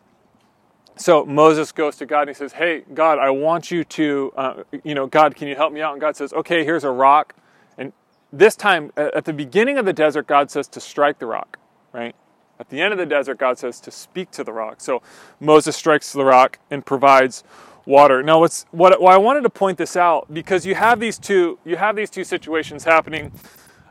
so 0.96 1.24
Moses 1.24 1.72
goes 1.72 1.96
to 1.96 2.06
God 2.06 2.22
and 2.22 2.30
he 2.30 2.34
says, 2.34 2.52
Hey, 2.52 2.84
God, 2.92 3.18
I 3.18 3.30
want 3.30 3.70
you 3.70 3.84
to, 3.84 4.32
uh, 4.36 4.62
you 4.84 4.94
know, 4.94 5.06
God, 5.06 5.34
can 5.34 5.48
you 5.48 5.56
help 5.56 5.72
me 5.72 5.80
out? 5.80 5.92
And 5.92 6.00
God 6.00 6.16
says, 6.16 6.32
Okay, 6.32 6.64
here's 6.64 6.84
a 6.84 6.90
rock. 6.90 7.34
And 7.78 7.94
this 8.32 8.56
time, 8.56 8.92
at 8.96 9.24
the 9.24 9.32
beginning 9.32 9.78
of 9.78 9.86
the 9.86 9.94
desert, 9.94 10.26
God 10.26 10.50
says 10.50 10.68
to 10.68 10.80
strike 10.80 11.18
the 11.18 11.26
rock, 11.26 11.58
right? 11.92 12.14
At 12.60 12.68
the 12.68 12.82
end 12.82 12.92
of 12.92 12.98
the 12.98 13.06
desert, 13.06 13.38
God 13.38 13.58
says 13.58 13.80
to 13.80 13.90
speak 13.90 14.30
to 14.32 14.44
the 14.44 14.52
rock. 14.52 14.82
So 14.82 15.00
Moses 15.40 15.74
strikes 15.74 16.12
the 16.12 16.26
rock 16.26 16.58
and 16.70 16.84
provides 16.84 17.42
water. 17.86 18.22
Now, 18.22 18.40
what's, 18.40 18.66
what, 18.70 19.00
well, 19.00 19.12
I 19.12 19.16
wanted 19.16 19.40
to 19.44 19.50
point 19.50 19.78
this 19.78 19.96
out 19.96 20.32
because 20.32 20.66
you 20.66 20.74
have 20.74 21.00
these 21.00 21.18
two, 21.18 21.58
you 21.64 21.76
have 21.76 21.96
these 21.96 22.10
two 22.10 22.22
situations 22.22 22.84
happening. 22.84 23.32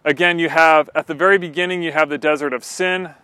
Again, 0.05 0.37
you 0.37 0.49
have 0.49 0.87
at 0.93 1.07
the 1.07 1.15
very 1.15 1.39
beginning, 1.39 1.81
you 1.81 1.91
have 1.93 2.09
the 2.09 2.19
desert 2.19 2.53
of 2.53 2.63
sin. 2.63 3.15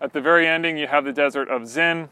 At 0.00 0.14
the 0.14 0.20
very 0.22 0.46
ending, 0.46 0.78
you 0.78 0.86
have 0.86 1.04
the 1.04 1.12
desert 1.12 1.50
of 1.50 1.68
Zin. 1.68 2.08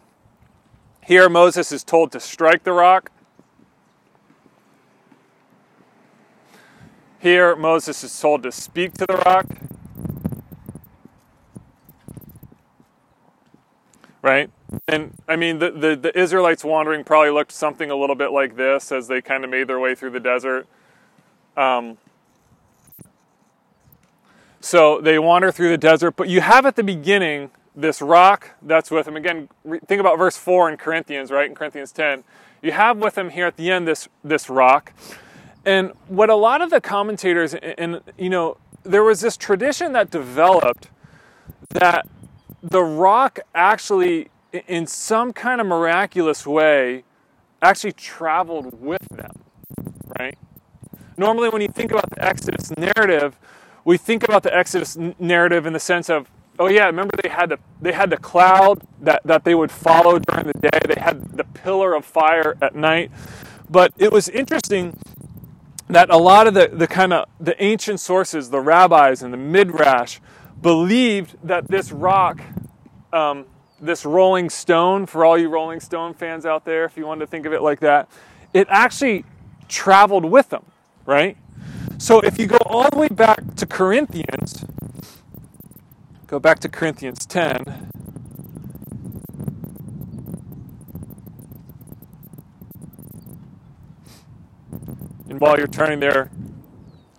Here, 1.02 1.30
Moses 1.30 1.72
is 1.72 1.84
told 1.84 2.12
to 2.12 2.20
strike 2.20 2.64
the 2.64 2.72
rock. 2.72 3.10
Here, 7.18 7.56
Moses 7.56 8.04
is 8.04 8.20
told 8.20 8.42
to 8.42 8.52
speak 8.52 8.92
to 8.94 9.06
the 9.06 9.16
rock. 9.24 9.46
Right? 14.26 14.50
And 14.88 15.14
I 15.28 15.36
mean, 15.36 15.60
the, 15.60 15.70
the, 15.70 15.94
the, 15.94 16.18
Israelites 16.18 16.64
wandering 16.64 17.04
probably 17.04 17.30
looked 17.30 17.52
something 17.52 17.92
a 17.92 17.94
little 17.94 18.16
bit 18.16 18.32
like 18.32 18.56
this 18.56 18.90
as 18.90 19.06
they 19.06 19.22
kind 19.22 19.44
of 19.44 19.50
made 19.50 19.68
their 19.68 19.78
way 19.78 19.94
through 19.94 20.10
the 20.10 20.18
desert. 20.18 20.66
Um, 21.56 21.96
so 24.60 25.00
they 25.00 25.20
wander 25.20 25.52
through 25.52 25.68
the 25.68 25.78
desert, 25.78 26.16
but 26.16 26.28
you 26.28 26.40
have 26.40 26.66
at 26.66 26.74
the 26.74 26.82
beginning 26.82 27.52
this 27.76 28.02
rock 28.02 28.50
that's 28.62 28.90
with 28.90 29.06
them. 29.06 29.14
Again, 29.14 29.48
think 29.86 30.00
about 30.00 30.18
verse 30.18 30.36
4 30.36 30.70
in 30.70 30.76
Corinthians, 30.76 31.30
right? 31.30 31.48
In 31.48 31.54
Corinthians 31.54 31.92
10. 31.92 32.24
You 32.62 32.72
have 32.72 32.98
with 32.98 33.14
them 33.14 33.30
here 33.30 33.46
at 33.46 33.56
the 33.56 33.70
end 33.70 33.86
this, 33.86 34.08
this 34.24 34.50
rock. 34.50 34.92
And 35.64 35.92
what 36.08 36.30
a 36.30 36.34
lot 36.34 36.62
of 36.62 36.70
the 36.70 36.80
commentators, 36.80 37.54
and 37.54 38.00
you 38.18 38.30
know, 38.30 38.56
there 38.82 39.04
was 39.04 39.20
this 39.20 39.36
tradition 39.36 39.92
that 39.92 40.10
developed 40.10 40.88
that 41.68 42.08
the 42.70 42.82
rock 42.82 43.40
actually, 43.54 44.28
in 44.66 44.86
some 44.86 45.32
kind 45.32 45.60
of 45.60 45.66
miraculous 45.66 46.46
way, 46.46 47.04
actually 47.62 47.92
traveled 47.92 48.80
with 48.80 49.06
them, 49.10 49.44
right? 50.18 50.38
Normally, 51.16 51.48
when 51.48 51.62
you 51.62 51.68
think 51.68 51.92
about 51.92 52.10
the 52.10 52.24
Exodus 52.24 52.76
narrative, 52.76 53.38
we 53.84 53.96
think 53.96 54.24
about 54.24 54.42
the 54.42 54.54
Exodus 54.54 54.96
narrative 55.18 55.64
in 55.66 55.72
the 55.72 55.80
sense 55.80 56.10
of 56.10 56.30
Oh 56.58 56.68
yeah, 56.68 56.86
remember 56.86 57.16
they 57.22 57.28
had 57.28 57.50
the 57.50 57.58
they 57.82 57.92
had 57.92 58.08
the 58.08 58.16
cloud 58.16 58.80
that, 59.02 59.20
that 59.26 59.44
they 59.44 59.54
would 59.54 59.70
follow 59.70 60.18
during 60.18 60.46
the 60.46 60.54
day. 60.54 60.78
They 60.88 60.98
had 60.98 61.36
the 61.36 61.44
pillar 61.44 61.92
of 61.94 62.04
fire 62.04 62.56
at 62.62 62.74
night. 62.74 63.10
But 63.68 63.92
it 63.98 64.10
was 64.10 64.28
interesting 64.30 64.98
that 65.88 66.08
a 66.08 66.16
lot 66.16 66.46
of 66.46 66.54
the, 66.54 66.68
the 66.68 66.86
kind 66.86 67.12
of 67.12 67.28
the 67.38 67.62
ancient 67.62 68.00
sources, 68.00 68.50
the 68.50 68.60
rabbis 68.60 69.22
and 69.22 69.34
the 69.34 69.38
midrash, 69.38 70.18
believed 70.60 71.36
that 71.44 71.68
this 71.68 71.92
rock, 71.92 72.40
um, 73.12 73.44
this 73.80 74.04
rolling 74.04 74.50
stone, 74.50 75.06
for 75.06 75.24
all 75.24 75.36
you 75.38 75.48
Rolling 75.48 75.80
Stone 75.80 76.14
fans 76.14 76.46
out 76.46 76.64
there, 76.64 76.84
if 76.84 76.96
you 76.96 77.06
wanted 77.06 77.20
to 77.20 77.26
think 77.26 77.46
of 77.46 77.52
it 77.52 77.62
like 77.62 77.80
that, 77.80 78.08
it 78.54 78.66
actually 78.70 79.24
traveled 79.68 80.24
with 80.24 80.48
them, 80.48 80.64
right? 81.04 81.36
So 81.98 82.20
if 82.20 82.38
you 82.38 82.46
go 82.46 82.58
all 82.66 82.88
the 82.90 82.98
way 82.98 83.08
back 83.08 83.54
to 83.56 83.66
Corinthians, 83.66 84.64
Go 86.26 86.40
back 86.40 86.58
to 86.60 86.68
Corinthians 86.68 87.24
10. 87.24 87.62
And 95.28 95.40
while 95.40 95.56
you're 95.56 95.68
turning 95.68 96.00
there, 96.00 96.32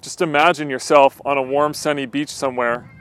just 0.02 0.22
imagine 0.22 0.70
yourself 0.70 1.22
on 1.24 1.38
a 1.38 1.42
warm, 1.42 1.74
sunny 1.74 2.06
beach 2.06 2.28
somewhere, 2.28 2.92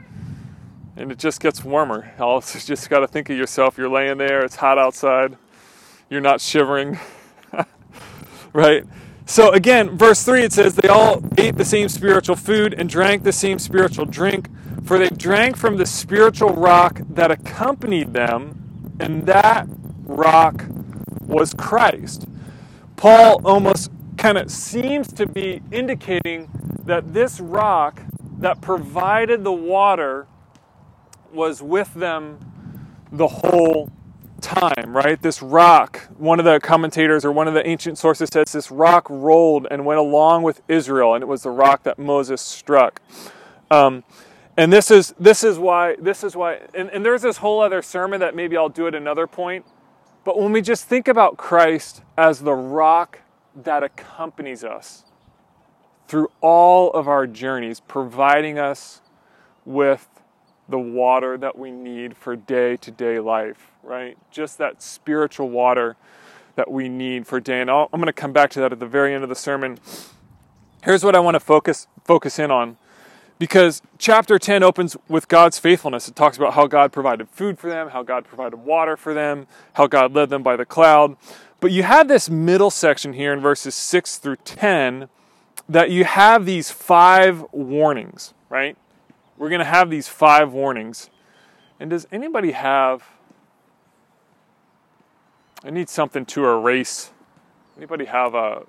and 0.97 1.11
it 1.11 1.19
just 1.19 1.39
gets 1.39 1.63
warmer. 1.63 2.11
You 2.19 2.41
just 2.59 2.89
got 2.89 2.99
to 2.99 3.07
think 3.07 3.29
of 3.29 3.37
yourself. 3.37 3.77
You're 3.77 3.89
laying 3.89 4.17
there, 4.17 4.43
it's 4.43 4.55
hot 4.55 4.77
outside, 4.77 5.37
you're 6.09 6.21
not 6.21 6.41
shivering, 6.41 6.99
right? 8.53 8.83
So 9.25 9.51
again, 9.51 9.97
verse 9.97 10.23
3 10.23 10.43
it 10.43 10.53
says, 10.53 10.75
They 10.75 10.87
all 10.87 11.23
ate 11.37 11.55
the 11.57 11.65
same 11.65 11.89
spiritual 11.89 12.35
food 12.35 12.73
and 12.73 12.89
drank 12.89 13.23
the 13.23 13.31
same 13.31 13.59
spiritual 13.59 14.05
drink, 14.05 14.49
for 14.85 14.97
they 14.97 15.09
drank 15.09 15.57
from 15.57 15.77
the 15.77 15.85
spiritual 15.85 16.49
rock 16.49 17.01
that 17.09 17.29
accompanied 17.29 18.13
them, 18.13 18.95
and 18.99 19.25
that 19.25 19.67
rock 20.03 20.65
was 21.21 21.53
Christ. 21.53 22.25
Paul 22.95 23.41
almost 23.45 23.91
kind 24.17 24.37
of 24.37 24.49
seems 24.49 25.11
to 25.13 25.27
be 25.27 25.61
indicating 25.71 26.49
that 26.85 27.13
this 27.13 27.39
rock 27.39 28.01
that 28.39 28.61
provided 28.61 29.43
the 29.43 29.51
water 29.51 30.27
was 31.33 31.61
with 31.61 31.93
them 31.93 32.39
the 33.11 33.27
whole 33.27 33.91
time, 34.41 34.95
right? 34.95 35.21
This 35.21 35.41
rock, 35.41 36.07
one 36.17 36.39
of 36.39 36.45
the 36.45 36.59
commentators 36.59 37.25
or 37.25 37.31
one 37.31 37.47
of 37.47 37.53
the 37.53 37.67
ancient 37.67 37.97
sources 37.97 38.29
says 38.31 38.51
this 38.51 38.71
rock 38.71 39.07
rolled 39.09 39.67
and 39.69 39.85
went 39.85 39.99
along 39.99 40.43
with 40.43 40.61
Israel, 40.67 41.13
and 41.13 41.21
it 41.21 41.27
was 41.27 41.43
the 41.43 41.49
rock 41.49 41.83
that 41.83 41.97
Moses 41.97 42.41
struck. 42.41 43.01
Um, 43.71 44.03
and 44.55 44.73
this 44.73 44.89
is 44.89 45.13
this 45.19 45.43
is 45.43 45.59
why 45.59 45.95
this 45.99 46.23
is 46.23 46.35
why 46.35 46.61
and, 46.73 46.89
and 46.89 47.05
there's 47.05 47.21
this 47.21 47.37
whole 47.37 47.61
other 47.61 47.81
sermon 47.81 48.19
that 48.21 48.35
maybe 48.35 48.57
I'll 48.57 48.69
do 48.69 48.87
at 48.87 48.95
another 48.95 49.27
point. 49.27 49.65
But 50.23 50.39
when 50.39 50.51
we 50.51 50.61
just 50.61 50.85
think 50.85 51.07
about 51.07 51.37
Christ 51.37 52.01
as 52.17 52.41
the 52.41 52.53
rock 52.53 53.19
that 53.55 53.83
accompanies 53.83 54.63
us 54.63 55.05
through 56.07 56.31
all 56.41 56.91
of 56.91 57.07
our 57.07 57.27
journeys, 57.27 57.79
providing 57.79 58.57
us 58.57 59.01
with 59.65 60.07
the 60.69 60.79
water 60.79 61.37
that 61.37 61.57
we 61.57 61.71
need 61.71 62.15
for 62.15 62.35
day 62.35 62.77
to 62.77 62.91
day 62.91 63.19
life, 63.19 63.71
right? 63.83 64.17
Just 64.31 64.57
that 64.57 64.81
spiritual 64.81 65.49
water 65.49 65.95
that 66.55 66.69
we 66.71 66.89
need 66.89 67.27
for 67.27 67.39
day. 67.39 67.61
And 67.61 67.69
i 67.69 67.83
am 67.83 67.87
going 67.91 68.05
to 68.05 68.13
come 68.13 68.33
back 68.33 68.49
to 68.51 68.59
that 68.59 68.71
at 68.71 68.79
the 68.79 68.87
very 68.87 69.13
end 69.13 69.23
of 69.23 69.29
the 69.29 69.35
sermon. 69.35 69.79
Here's 70.83 71.03
what 71.03 71.15
I 71.15 71.19
want 71.19 71.35
to 71.35 71.39
focus 71.39 71.87
focus 72.03 72.39
in 72.39 72.51
on. 72.51 72.77
Because 73.39 73.83
chapter 73.99 74.39
10 74.39 74.63
opens 74.63 74.97
with 75.07 75.27
God's 75.27 75.59
faithfulness. 75.59 76.07
It 76.07 76.15
talks 76.15 76.37
about 76.37 76.55
how 76.55 76.65
God 76.65 76.91
provided 76.91 77.29
food 77.29 77.59
for 77.59 77.69
them, 77.69 77.89
how 77.89 78.01
God 78.01 78.25
provided 78.25 78.57
water 78.57 78.97
for 78.97 79.13
them, 79.13 79.45
how 79.73 79.85
God 79.85 80.15
led 80.15 80.29
them 80.29 80.41
by 80.41 80.55
the 80.55 80.65
cloud. 80.65 81.15
But 81.59 81.71
you 81.71 81.83
have 81.83 82.07
this 82.07 82.29
middle 82.31 82.71
section 82.71 83.13
here 83.13 83.31
in 83.31 83.39
verses 83.39 83.75
6 83.75 84.17
through 84.17 84.37
10 84.37 85.07
that 85.69 85.91
you 85.91 86.03
have 86.05 86.45
these 86.45 86.71
five 86.71 87.45
warnings, 87.51 88.33
right? 88.49 88.75
We're 89.37 89.49
going 89.49 89.59
to 89.59 89.65
have 89.65 89.89
these 89.89 90.07
five 90.07 90.51
warnings. 90.51 91.09
And 91.79 91.89
does 91.89 92.07
anybody 92.11 92.51
have 92.51 93.03
I 95.63 95.69
need 95.69 95.89
something 95.89 96.25
to 96.27 96.45
erase. 96.45 97.11
Anybody 97.77 98.05
have 98.05 98.35
a 98.35 98.63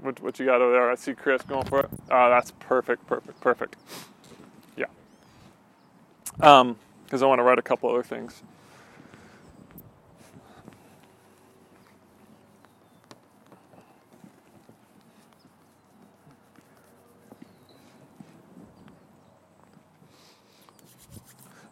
what, 0.00 0.20
what 0.20 0.38
you 0.38 0.46
got 0.46 0.60
over 0.60 0.72
there? 0.72 0.90
I 0.90 0.94
see 0.94 1.14
Chris 1.14 1.42
going 1.42 1.64
for 1.64 1.80
it. 1.80 1.88
Oh, 2.10 2.28
that's 2.28 2.50
perfect, 2.60 3.06
perfect, 3.06 3.40
perfect. 3.40 3.76
Yeah. 4.76 4.86
Um, 6.40 6.76
because 7.04 7.22
I 7.22 7.26
want 7.26 7.38
to 7.38 7.44
write 7.44 7.58
a 7.58 7.62
couple 7.62 7.88
other 7.88 8.02
things. 8.02 8.42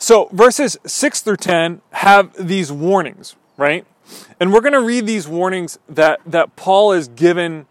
So 0.03 0.29
verses 0.33 0.77
6 0.85 1.21
through 1.21 1.37
10 1.37 1.81
have 1.93 2.35
these 2.35 2.73
warnings, 2.73 3.37
right? 3.57 3.87
And 4.41 4.53
we're 4.53 4.61
going 4.61 4.73
to 4.73 4.81
read 4.81 5.07
these 5.07 5.29
warnings 5.29 5.79
that, 5.89 6.19
that 6.27 6.57
Paul 6.57 6.91
is 6.91 7.07
given. 7.07 7.67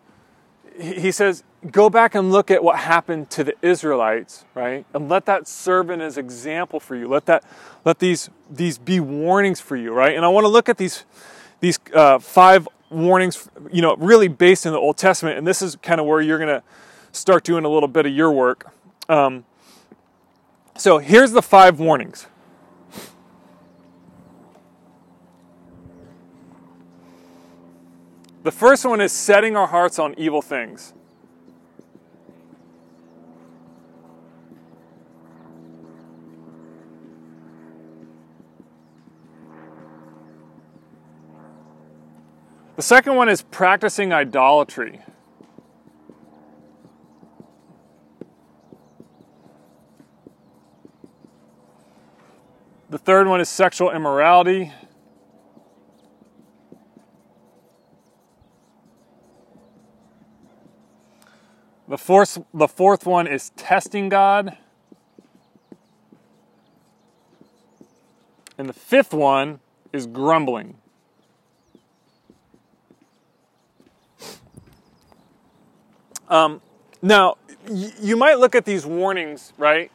He 0.79 1.11
says, 1.11 1.43
go 1.69 1.89
back 1.89 2.15
and 2.15 2.31
look 2.31 2.50
at 2.50 2.63
what 2.63 2.79
happened 2.79 3.29
to 3.31 3.43
the 3.43 3.53
Israelites, 3.61 4.45
right? 4.55 4.85
And 4.93 5.09
let 5.09 5.25
that 5.25 5.45
serve 5.45 5.91
as 5.91 6.17
example 6.17 6.79
for 6.79 6.95
you. 6.95 7.09
Let 7.09 7.25
that, 7.25 7.43
let 7.83 8.00
these, 8.00 8.29
these 8.50 8.77
be 8.77 9.01
warnings 9.01 9.59
for 9.59 9.75
you, 9.75 9.91
right? 9.91 10.15
And 10.15 10.23
I 10.23 10.29
want 10.29 10.45
to 10.45 10.50
look 10.50 10.69
at 10.69 10.77
these, 10.77 11.03
these 11.59 11.79
uh, 11.93 12.17
five 12.17 12.65
warnings, 12.89 13.50
you 13.73 13.81
know, 13.81 13.97
really 13.97 14.29
based 14.29 14.65
in 14.65 14.71
the 14.71 14.79
Old 14.79 14.95
Testament. 14.95 15.38
And 15.38 15.45
this 15.45 15.61
is 15.61 15.75
kind 15.75 16.00
of 16.00 16.07
where 16.07 16.21
you're 16.21 16.39
going 16.39 16.47
to 16.47 16.63
start 17.11 17.43
doing 17.43 17.65
a 17.65 17.69
little 17.69 17.89
bit 17.89 18.05
of 18.05 18.13
your 18.13 18.31
work. 18.31 18.71
Um, 19.09 19.43
so 20.81 20.97
here's 20.97 21.31
the 21.31 21.43
five 21.43 21.79
warnings. 21.79 22.25
The 28.41 28.51
first 28.51 28.83
one 28.83 29.00
is 29.00 29.11
setting 29.11 29.55
our 29.55 29.67
hearts 29.67 30.00
on 30.00 30.15
evil 30.17 30.41
things. 30.41 30.95
The 42.75 42.81
second 42.81 43.15
one 43.15 43.29
is 43.29 43.43
practicing 43.43 44.11
idolatry. 44.11 45.01
The 52.91 52.98
third 52.98 53.25
one 53.25 53.39
is 53.39 53.48
sexual 53.48 53.89
immorality. 53.89 54.74
The 61.87 61.98
fourth, 61.98 62.37
the 62.53 62.68
fourth 62.68 63.05
one 63.05 63.27
is 63.27 63.51
testing 63.51 64.09
God. 64.09 64.57
And 68.57 68.68
the 68.68 68.74
fifth 68.74 69.13
one 69.13 69.61
is 69.94 70.05
grumbling. 70.05 70.75
Um, 76.27 76.59
now, 77.01 77.37
y- 77.70 77.94
you 78.01 78.18
might 78.18 78.37
look 78.37 78.53
at 78.53 78.65
these 78.65 78.85
warnings, 78.85 79.53
right? 79.57 79.89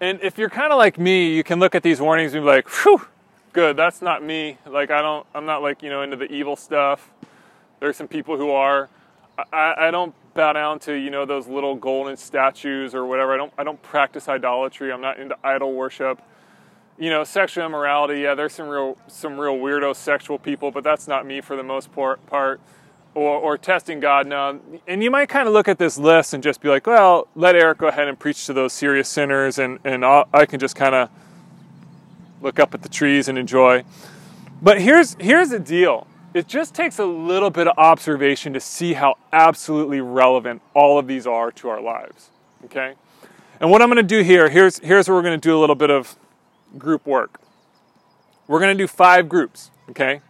And 0.00 0.20
if 0.22 0.38
you're 0.38 0.50
kind 0.50 0.72
of 0.72 0.78
like 0.78 0.98
me, 0.98 1.34
you 1.34 1.42
can 1.42 1.58
look 1.58 1.74
at 1.74 1.82
these 1.82 2.00
warnings 2.00 2.34
and 2.34 2.44
be 2.44 2.46
like, 2.48 2.68
whew, 2.68 3.06
good, 3.52 3.76
that's 3.76 4.00
not 4.00 4.22
me. 4.22 4.58
Like, 4.66 4.90
I 4.90 5.02
don't, 5.02 5.26
I'm 5.34 5.44
not 5.44 5.62
like, 5.62 5.82
you 5.82 5.90
know, 5.90 6.02
into 6.02 6.16
the 6.16 6.30
evil 6.30 6.54
stuff. 6.54 7.10
There's 7.80 7.96
some 7.96 8.08
people 8.08 8.36
who 8.36 8.50
are. 8.50 8.88
I, 9.52 9.74
I 9.78 9.90
don't 9.90 10.14
bow 10.38 10.52
down 10.52 10.78
to 10.78 10.94
you 10.94 11.10
know 11.10 11.24
those 11.24 11.48
little 11.48 11.74
golden 11.74 12.16
statues 12.16 12.94
or 12.94 13.04
whatever. 13.06 13.34
I 13.34 13.36
don't 13.36 13.52
I 13.58 13.64
don't 13.64 13.80
practice 13.82 14.28
idolatry. 14.28 14.92
I'm 14.92 15.00
not 15.00 15.18
into 15.18 15.36
idol 15.44 15.74
worship. 15.74 16.22
You 16.96 17.10
know, 17.10 17.24
sexual 17.24 17.66
immorality. 17.66 18.20
Yeah, 18.20 18.34
there's 18.34 18.52
some 18.52 18.68
real 18.68 18.96
some 19.08 19.38
real 19.38 19.56
weirdo 19.56 19.94
sexual 19.94 20.38
people, 20.38 20.70
but 20.70 20.84
that's 20.84 21.08
not 21.08 21.26
me 21.26 21.40
for 21.40 21.56
the 21.56 21.62
most 21.62 21.90
part. 21.92 22.60
Or, 23.18 23.36
or 23.38 23.58
testing 23.58 23.98
God. 23.98 24.28
No, 24.28 24.60
and 24.86 25.02
you 25.02 25.10
might 25.10 25.28
kind 25.28 25.48
of 25.48 25.52
look 25.52 25.66
at 25.66 25.76
this 25.76 25.98
list 25.98 26.34
and 26.34 26.42
just 26.42 26.60
be 26.60 26.68
like, 26.68 26.86
well, 26.86 27.26
let 27.34 27.56
Eric 27.56 27.78
go 27.78 27.88
ahead 27.88 28.06
and 28.06 28.16
preach 28.16 28.46
to 28.46 28.52
those 28.52 28.72
serious 28.72 29.08
sinners, 29.08 29.58
and 29.58 29.80
and 29.84 30.04
I'll, 30.04 30.28
I 30.32 30.46
can 30.46 30.60
just 30.60 30.76
kind 30.76 30.94
of 30.94 31.10
look 32.40 32.60
up 32.60 32.74
at 32.74 32.82
the 32.82 32.88
trees 32.88 33.26
and 33.26 33.36
enjoy. 33.36 33.82
But 34.62 34.80
here's 34.80 35.16
here's 35.18 35.50
the 35.50 35.58
deal 35.58 36.06
it 36.34 36.46
just 36.46 36.74
takes 36.74 36.98
a 36.98 37.04
little 37.04 37.50
bit 37.50 37.66
of 37.66 37.76
observation 37.78 38.52
to 38.52 38.60
see 38.60 38.92
how 38.92 39.16
absolutely 39.32 40.00
relevant 40.00 40.62
all 40.74 40.98
of 40.98 41.06
these 41.06 41.26
are 41.26 41.50
to 41.52 41.68
our 41.68 41.80
lives. 41.80 42.30
Okay? 42.66 42.94
And 43.60 43.70
what 43.70 43.82
I'm 43.82 43.88
going 43.88 43.96
to 43.96 44.02
do 44.02 44.22
here, 44.22 44.48
here's, 44.48 44.78
here's 44.78 45.08
where 45.08 45.16
we're 45.16 45.22
going 45.22 45.40
to 45.40 45.48
do 45.48 45.56
a 45.56 45.60
little 45.60 45.74
bit 45.74 45.90
of 45.90 46.16
group 46.76 47.06
work. 47.06 47.40
We're 48.46 48.60
going 48.60 48.76
to 48.76 48.82
do 48.82 48.86
five 48.86 49.28
groups, 49.28 49.70
okay? 49.90 50.20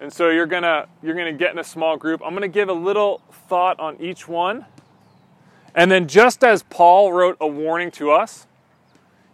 And 0.00 0.12
so 0.12 0.30
you're 0.30 0.46
to 0.62 0.88
you're 1.02 1.14
to 1.32 1.38
get 1.38 1.52
in 1.52 1.58
a 1.58 1.64
small 1.64 1.96
group. 1.96 2.20
I'm 2.24 2.30
to 2.42 2.48
give 2.48 2.68
a 2.68 2.74
little 2.74 3.20
thought 3.48 3.78
on 3.80 4.00
each 4.00 4.28
one. 4.28 4.66
And 5.74 5.90
then 5.90 6.08
just 6.08 6.42
as 6.44 6.62
Paul 6.64 7.12
wrote 7.12 7.36
a 7.40 7.46
warning 7.46 7.90
to 7.92 8.10
us, 8.10 8.46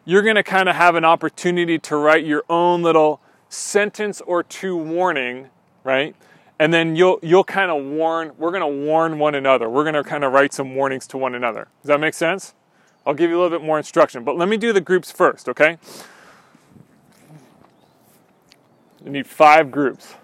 you're 0.05 0.23
to 0.37 0.43
kind 0.43 0.69
of 0.69 0.77
have 0.77 0.95
an 0.95 1.05
opportunity 1.05 1.79
to 1.79 1.97
write 1.97 2.25
your 2.25 2.45
own 2.49 2.83
little 2.83 3.21
sentence 3.49 4.21
or 4.21 4.43
two 4.43 4.77
warning 4.77 5.51
right? 5.85 6.17
And 6.59 6.73
then 6.73 6.97
you'll 6.97 7.21
you'll 7.23 7.45
kind 7.45 7.71
of 7.71 7.85
warn. 7.85 8.33
We're 8.39 8.51
to 8.63 8.87
warn 8.87 9.19
one 9.19 9.35
another. 9.35 9.69
We're 9.69 9.85
to 9.95 10.03
kind 10.03 10.25
of 10.25 10.33
write 10.33 10.53
some 10.53 10.75
warnings 10.75 11.07
to 11.09 11.19
one 11.19 11.35
another. 11.35 11.69
Does 11.83 11.89
that 11.89 12.01
make 12.01 12.15
sense? 12.15 12.55
I'll 13.07 13.15
give 13.15 13.31
you 13.31 13.37
a 13.37 13.41
little 13.41 13.57
bit 13.57 13.65
more 13.65 13.77
instruction, 13.77 14.25
but 14.25 14.37
let 14.37 14.49
me 14.49 14.57
do 14.57 14.73
the 14.73 14.81
groups 14.81 15.13
first, 15.13 15.47
okay? 15.49 15.77
You 19.05 19.11
need 19.11 19.27
five 19.27 19.71
groups. 19.71 20.15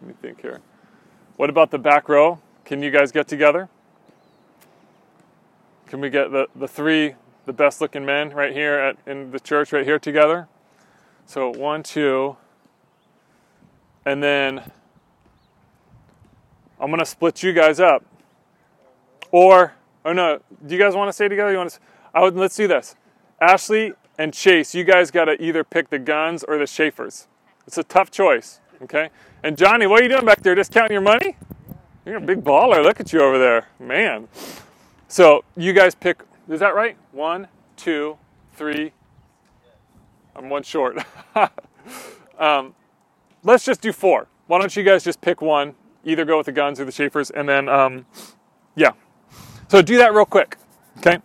Let 0.00 0.08
me 0.08 0.14
think 0.20 0.40
here. 0.40 0.60
What 1.36 1.50
about 1.50 1.70
the 1.70 1.78
back 1.78 2.08
row? 2.08 2.40
Can 2.64 2.82
you 2.82 2.90
guys 2.90 3.12
get 3.12 3.28
together? 3.28 3.68
Can 5.86 6.00
we 6.00 6.08
get 6.08 6.30
the, 6.30 6.46
the 6.54 6.68
three, 6.68 7.14
the 7.46 7.52
best 7.52 7.80
looking 7.80 8.04
men 8.04 8.30
right 8.30 8.52
here 8.52 8.78
at, 8.78 8.96
in 9.06 9.30
the 9.30 9.40
church 9.40 9.72
right 9.72 9.84
here 9.84 9.98
together? 9.98 10.48
So 11.26 11.50
one, 11.50 11.82
two, 11.82 12.36
and 14.04 14.22
then 14.22 14.70
I'm 16.80 16.90
gonna 16.90 17.04
split 17.04 17.42
you 17.42 17.52
guys 17.52 17.80
up. 17.80 18.04
Or, 19.30 19.74
oh 20.04 20.12
no, 20.12 20.40
do 20.66 20.74
you 20.74 20.80
guys 20.80 20.94
want 20.94 21.08
to 21.08 21.12
stay 21.12 21.28
together? 21.28 21.50
You 21.52 21.58
want 21.58 21.70
to? 21.70 21.78
I 22.14 22.22
would. 22.22 22.34
Let's 22.34 22.56
do 22.56 22.66
this. 22.66 22.96
Ashley 23.40 23.92
and 24.18 24.34
Chase, 24.34 24.74
you 24.74 24.84
guys 24.84 25.10
got 25.10 25.26
to 25.26 25.40
either 25.42 25.64
pick 25.64 25.90
the 25.90 25.98
guns 25.98 26.42
or 26.44 26.58
the 26.58 26.66
Schaefers. 26.66 27.28
It's 27.66 27.78
a 27.78 27.84
tough 27.84 28.10
choice, 28.10 28.60
okay? 28.82 29.10
And 29.42 29.56
Johnny, 29.56 29.86
what 29.86 30.00
are 30.00 30.02
you 30.02 30.08
doing 30.08 30.24
back 30.24 30.42
there? 30.42 30.54
Just 30.54 30.72
counting 30.72 30.92
your 30.92 31.02
money? 31.02 31.36
You're 32.04 32.16
a 32.16 32.20
big 32.20 32.42
baller. 32.42 32.82
Look 32.82 33.00
at 33.00 33.12
you 33.12 33.20
over 33.20 33.38
there, 33.38 33.68
man. 33.78 34.28
So 35.08 35.44
you 35.56 35.72
guys 35.72 35.94
pick. 35.94 36.22
Is 36.48 36.60
that 36.60 36.74
right? 36.74 36.96
One, 37.12 37.48
two, 37.76 38.16
three, 38.54 38.92
I'm 40.34 40.48
one 40.48 40.62
short. 40.62 40.98
um, 42.38 42.74
let's 43.42 43.64
just 43.64 43.80
do 43.80 43.92
four. 43.92 44.26
Why 44.46 44.58
don't 44.58 44.74
you 44.74 44.82
guys 44.82 45.04
just 45.04 45.20
pick 45.20 45.40
one? 45.40 45.74
Either 46.04 46.24
go 46.24 46.38
with 46.38 46.46
the 46.46 46.52
guns 46.52 46.80
or 46.80 46.84
the 46.84 46.92
Schaefers, 46.92 47.30
and 47.30 47.48
then 47.48 47.68
um, 47.68 48.06
yeah. 48.74 48.92
So 49.68 49.82
do 49.82 49.98
that 49.98 50.14
real 50.14 50.24
quick. 50.24 50.56
Okay. 50.98 51.18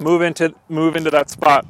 Move 0.00 0.22
into 0.22 0.54
move 0.68 0.96
into 0.96 1.10
that 1.10 1.28
spot. 1.28 1.66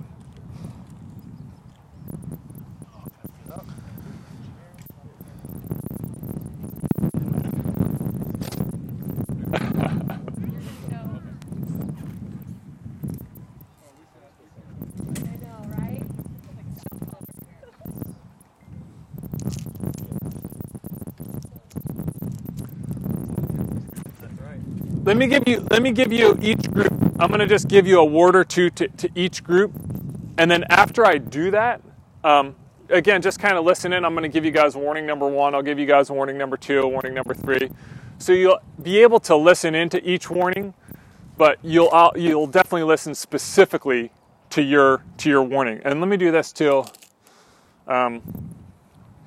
Let 25.11 25.17
me 25.17 25.27
give 25.27 25.49
you 25.49 25.67
let 25.73 25.83
me 25.83 25.91
give 25.91 26.13
you 26.13 26.39
each 26.41 26.71
group. 26.71 26.93
I'm 27.19 27.31
going 27.31 27.41
to 27.41 27.47
just 27.49 27.67
give 27.67 27.85
you 27.85 27.99
a 27.99 28.05
word 28.05 28.37
or 28.37 28.45
two 28.45 28.71
to, 28.71 28.87
to 28.87 29.11
each 29.17 29.43
group, 29.43 29.73
and 30.39 30.49
then 30.49 30.63
after 30.71 31.05
I 31.05 31.19
do 31.19 31.51
that, 31.51 31.81
um, 32.23 32.55
again, 32.89 33.21
just 33.21 33.41
kind 33.41 33.59
of 33.59 33.65
listen 33.65 33.93
in. 33.93 34.05
I'm 34.05 34.15
going 34.15 34.23
to 34.23 34.29
give 34.29 34.45
you 34.45 34.53
guys 34.53 34.77
warning 34.77 35.07
number 35.07 35.27
one. 35.27 35.53
I'll 35.53 35.65
give 35.65 35.81
you 35.81 35.87
guys 35.87 36.13
warning 36.13 36.39
number 36.39 36.57
two, 36.57 36.87
warning 36.87 37.13
number 37.13 37.35
three. 37.35 37.73
So 38.19 38.33
you'll 38.33 38.61
be 38.81 39.01
able 39.01 39.19
to 39.21 39.35
listen 39.35 39.75
into 39.75 40.01
each 40.09 40.31
warning, 40.31 40.75
but 41.37 41.59
you'll 41.61 42.13
you'll 42.15 42.47
definitely 42.47 42.85
listen 42.85 43.17
specifically 43.17 44.13
to 44.51 44.63
your 44.63 45.03
to 45.17 45.29
your 45.29 45.43
warning. 45.43 45.81
And 45.85 45.99
let 45.99 46.09
me 46.09 46.19
do 46.19 46.31
this 46.31 46.53
too. 46.53 46.85
Um, 47.89 48.23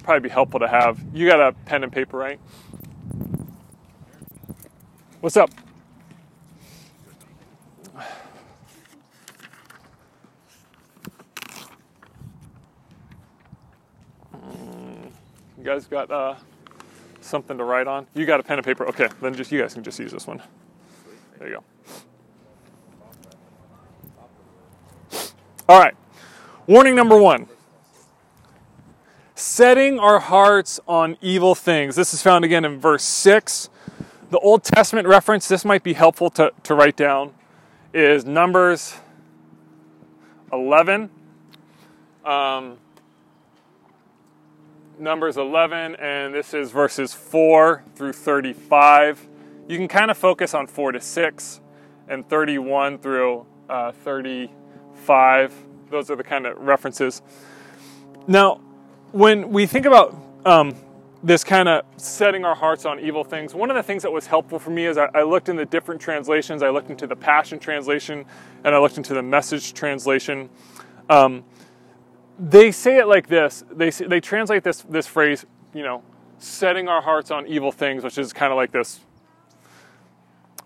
probably 0.01 0.29
be 0.29 0.33
helpful 0.33 0.61
to 0.61 0.67
have. 0.69 0.97
You 1.13 1.27
got 1.27 1.41
a 1.41 1.51
pen 1.51 1.83
and 1.83 1.91
paper, 1.91 2.15
right? 2.15 2.39
What's 5.19 5.35
up? 5.35 5.51
You 15.63 15.69
guys 15.69 15.87
got 15.87 16.11
uh, 16.11 16.35
something 17.21 17.57
to 17.57 17.63
write 17.63 17.87
on? 17.87 18.05
You 18.13 18.25
got 18.25 18.41
a 18.41 18.43
pen 18.43 18.57
and 18.57 18.65
paper? 18.65 18.85
Okay, 18.85 19.07
then 19.21 19.33
just 19.33 19.49
you 19.49 19.61
guys 19.61 19.73
can 19.73 19.81
just 19.81 19.97
use 19.97 20.11
this 20.11 20.27
one. 20.27 20.41
There 21.39 21.47
you 21.47 21.53
go. 21.55 21.63
All 25.69 25.79
right. 25.79 25.95
Warning 26.67 26.97
number 26.97 27.17
one 27.17 27.47
setting 29.35 29.99
our 29.99 30.19
hearts 30.19 30.81
on 30.85 31.15
evil 31.21 31.55
things. 31.55 31.95
This 31.95 32.13
is 32.13 32.21
found 32.21 32.43
again 32.43 32.65
in 32.65 32.77
verse 32.77 33.03
6. 33.05 33.69
The 34.31 34.39
Old 34.39 34.65
Testament 34.65 35.07
reference, 35.07 35.47
this 35.47 35.63
might 35.63 35.83
be 35.83 35.93
helpful 35.93 36.29
to, 36.31 36.51
to 36.63 36.75
write 36.75 36.97
down, 36.97 37.33
is 37.93 38.25
Numbers 38.25 38.97
11. 40.51 41.09
Um, 42.25 42.79
Numbers 44.99 45.37
11, 45.37 45.95
and 45.95 46.33
this 46.33 46.53
is 46.53 46.71
verses 46.71 47.13
4 47.13 47.83
through 47.95 48.13
35. 48.13 49.27
You 49.67 49.77
can 49.77 49.87
kind 49.87 50.11
of 50.11 50.17
focus 50.17 50.53
on 50.53 50.67
4 50.67 50.91
to 50.93 51.01
6 51.01 51.61
and 52.07 52.27
31 52.27 52.99
through 52.99 53.45
uh, 53.69 53.91
35. 53.91 55.53
Those 55.89 56.11
are 56.11 56.15
the 56.15 56.23
kind 56.23 56.45
of 56.45 56.59
references. 56.59 57.21
Now, 58.27 58.61
when 59.11 59.49
we 59.49 59.65
think 59.65 59.85
about 59.85 60.15
um, 60.45 60.75
this 61.23 61.43
kind 61.43 61.67
of 61.67 61.85
setting 61.97 62.45
our 62.45 62.55
hearts 62.55 62.85
on 62.85 62.99
evil 62.99 63.23
things, 63.23 63.55
one 63.55 63.71
of 63.71 63.75
the 63.75 63.83
things 63.83 64.03
that 64.03 64.11
was 64.11 64.27
helpful 64.27 64.59
for 64.59 64.69
me 64.69 64.85
is 64.85 64.97
I, 64.97 65.09
I 65.15 65.23
looked 65.23 65.49
in 65.49 65.55
the 65.55 65.65
different 65.65 66.01
translations. 66.01 66.61
I 66.61 66.69
looked 66.69 66.91
into 66.91 67.07
the 67.07 67.15
Passion 67.15 67.57
Translation 67.57 68.25
and 68.63 68.75
I 68.75 68.77
looked 68.77 68.97
into 68.97 69.15
the 69.15 69.23
Message 69.23 69.73
Translation. 69.73 70.49
Um, 71.09 71.43
they 72.39 72.71
say 72.71 72.97
it 72.97 73.07
like 73.07 73.27
this. 73.27 73.63
They 73.71 73.91
say, 73.91 74.05
they 74.07 74.19
translate 74.19 74.63
this 74.63 74.81
this 74.81 75.07
phrase, 75.07 75.45
you 75.73 75.83
know, 75.83 76.03
setting 76.37 76.87
our 76.87 77.01
hearts 77.01 77.31
on 77.31 77.47
evil 77.47 77.71
things, 77.71 78.03
which 78.03 78.17
is 78.17 78.33
kind 78.33 78.51
of 78.51 78.57
like 78.57 78.71
this 78.71 78.99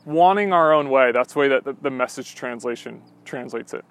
wanting 0.06 0.54
our 0.54 0.74
own 0.74 0.90
way. 0.90 1.12
That's 1.12 1.34
the 1.34 1.40
way 1.40 1.48
that 1.50 1.66
the, 1.66 1.74
the 1.74 1.92
message 1.92 2.34
translation 2.34 3.02
translates 3.26 3.74
it. 3.74 3.84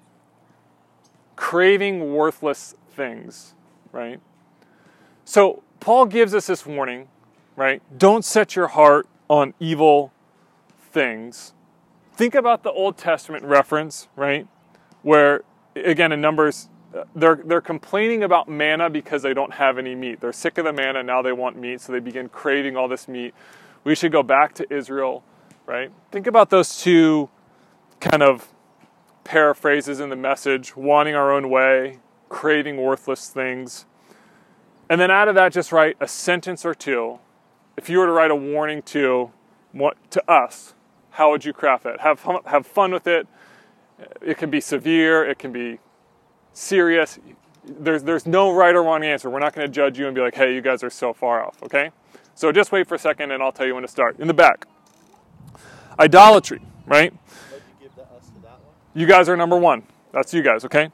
Craving 1.35 2.13
worthless 2.13 2.73
things, 2.89 3.53
right? 3.91 4.19
So 5.23 5.61
Paul 5.79 6.07
gives 6.07 6.33
us 6.33 6.47
this 6.47 6.65
warning, 6.65 7.07
right? 7.55 7.83
Don't 7.95 8.25
set 8.25 8.55
your 8.55 8.67
heart 8.67 9.07
on 9.29 9.53
evil 9.59 10.11
things. 10.91 11.53
Think 12.13 12.33
about 12.33 12.63
the 12.63 12.71
Old 12.71 12.97
Testament 12.97 13.45
reference, 13.45 14.07
right? 14.15 14.47
Where 15.03 15.43
again 15.75 16.11
in 16.11 16.19
Numbers 16.19 16.69
they're, 17.15 17.39
they're 17.43 17.61
complaining 17.61 18.23
about 18.23 18.47
manna 18.47 18.89
because 18.89 19.21
they 19.21 19.33
don't 19.33 19.53
have 19.53 19.77
any 19.77 19.95
meat. 19.95 20.21
They're 20.21 20.33
sick 20.33 20.57
of 20.57 20.65
the 20.65 20.73
manna, 20.73 21.03
now 21.03 21.21
they 21.21 21.31
want 21.31 21.57
meat, 21.57 21.81
so 21.81 21.91
they 21.91 21.99
begin 21.99 22.29
craving 22.29 22.77
all 22.77 22.87
this 22.87 23.07
meat. 23.07 23.33
We 23.83 23.95
should 23.95 24.11
go 24.11 24.23
back 24.23 24.53
to 24.55 24.73
Israel, 24.73 25.23
right? 25.65 25.91
Think 26.11 26.27
about 26.27 26.49
those 26.49 26.81
two 26.81 27.29
kind 27.99 28.23
of 28.23 28.47
paraphrases 29.23 29.99
in 29.99 30.09
the 30.09 30.15
message 30.15 30.75
wanting 30.75 31.15
our 31.15 31.31
own 31.31 31.49
way, 31.49 31.99
craving 32.29 32.77
worthless 32.77 33.29
things. 33.29 33.85
And 34.89 35.01
then 35.01 35.11
out 35.11 35.27
of 35.27 35.35
that, 35.35 35.51
just 35.51 35.71
write 35.71 35.97
a 35.99 36.07
sentence 36.07 36.65
or 36.65 36.73
two. 36.73 37.19
If 37.75 37.89
you 37.89 37.99
were 37.99 38.05
to 38.05 38.11
write 38.11 38.31
a 38.31 38.35
warning 38.35 38.81
to, 38.83 39.31
to 40.09 40.31
us, 40.31 40.73
how 41.11 41.31
would 41.31 41.43
you 41.43 41.51
craft 41.51 41.85
it? 41.85 41.99
Have 41.99 42.21
have 42.45 42.65
fun 42.65 42.91
with 42.91 43.07
it. 43.07 43.27
It 44.21 44.37
can 44.37 44.49
be 44.49 44.61
severe, 44.61 45.25
it 45.25 45.39
can 45.39 45.51
be 45.51 45.79
serious. 46.57 47.19
There's, 47.63 48.03
there's 48.03 48.25
no 48.25 48.51
right 48.51 48.75
or 48.75 48.83
wrong 48.83 49.03
answer. 49.03 49.29
We're 49.29 49.39
not 49.39 49.53
going 49.53 49.67
to 49.67 49.71
judge 49.71 49.99
you 49.99 50.07
and 50.07 50.15
be 50.15 50.21
like, 50.21 50.35
hey, 50.35 50.53
you 50.53 50.61
guys 50.61 50.83
are 50.83 50.89
so 50.89 51.13
far 51.13 51.45
off, 51.45 51.61
okay? 51.63 51.91
So 52.35 52.51
just 52.51 52.71
wait 52.71 52.87
for 52.87 52.95
a 52.95 52.99
second 52.99 53.31
and 53.31 53.43
I'll 53.43 53.51
tell 53.51 53.67
you 53.67 53.73
when 53.73 53.83
to 53.83 53.87
start. 53.87 54.19
In 54.19 54.27
the 54.27 54.33
back. 54.33 54.67
Idolatry, 55.99 56.61
right? 56.85 57.13
You 58.93 59.05
guys 59.05 59.29
are 59.29 59.37
number 59.37 59.57
one. 59.57 59.83
That's 60.11 60.33
you 60.33 60.41
guys, 60.41 60.65
okay? 60.65 60.89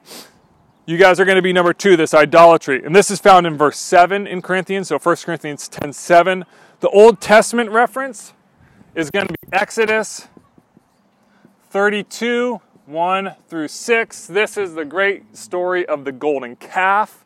You 0.86 0.98
guys 0.98 1.18
are 1.18 1.24
going 1.24 1.36
to 1.36 1.42
be 1.42 1.52
number 1.52 1.72
two, 1.72 1.96
this 1.96 2.12
idolatry. 2.12 2.84
And 2.84 2.94
this 2.94 3.10
is 3.10 3.18
found 3.18 3.46
in 3.46 3.56
verse 3.56 3.78
7 3.78 4.26
in 4.26 4.42
Corinthians, 4.42 4.88
so 4.88 4.98
1 4.98 5.16
Corinthians 5.16 5.68
10 5.68 5.92
7. 5.94 6.44
The 6.80 6.88
Old 6.90 7.20
Testament 7.20 7.70
reference 7.70 8.34
is 8.94 9.10
going 9.10 9.26
to 9.26 9.32
be 9.32 9.38
Exodus 9.52 10.28
32 11.70 12.60
1 12.86 13.34
through 13.48 13.68
6. 13.68 14.26
This 14.26 14.58
is 14.58 14.74
the 14.74 14.84
great 14.84 15.36
story 15.36 15.86
of 15.86 16.04
the 16.04 16.12
golden 16.12 16.54
calf, 16.56 17.24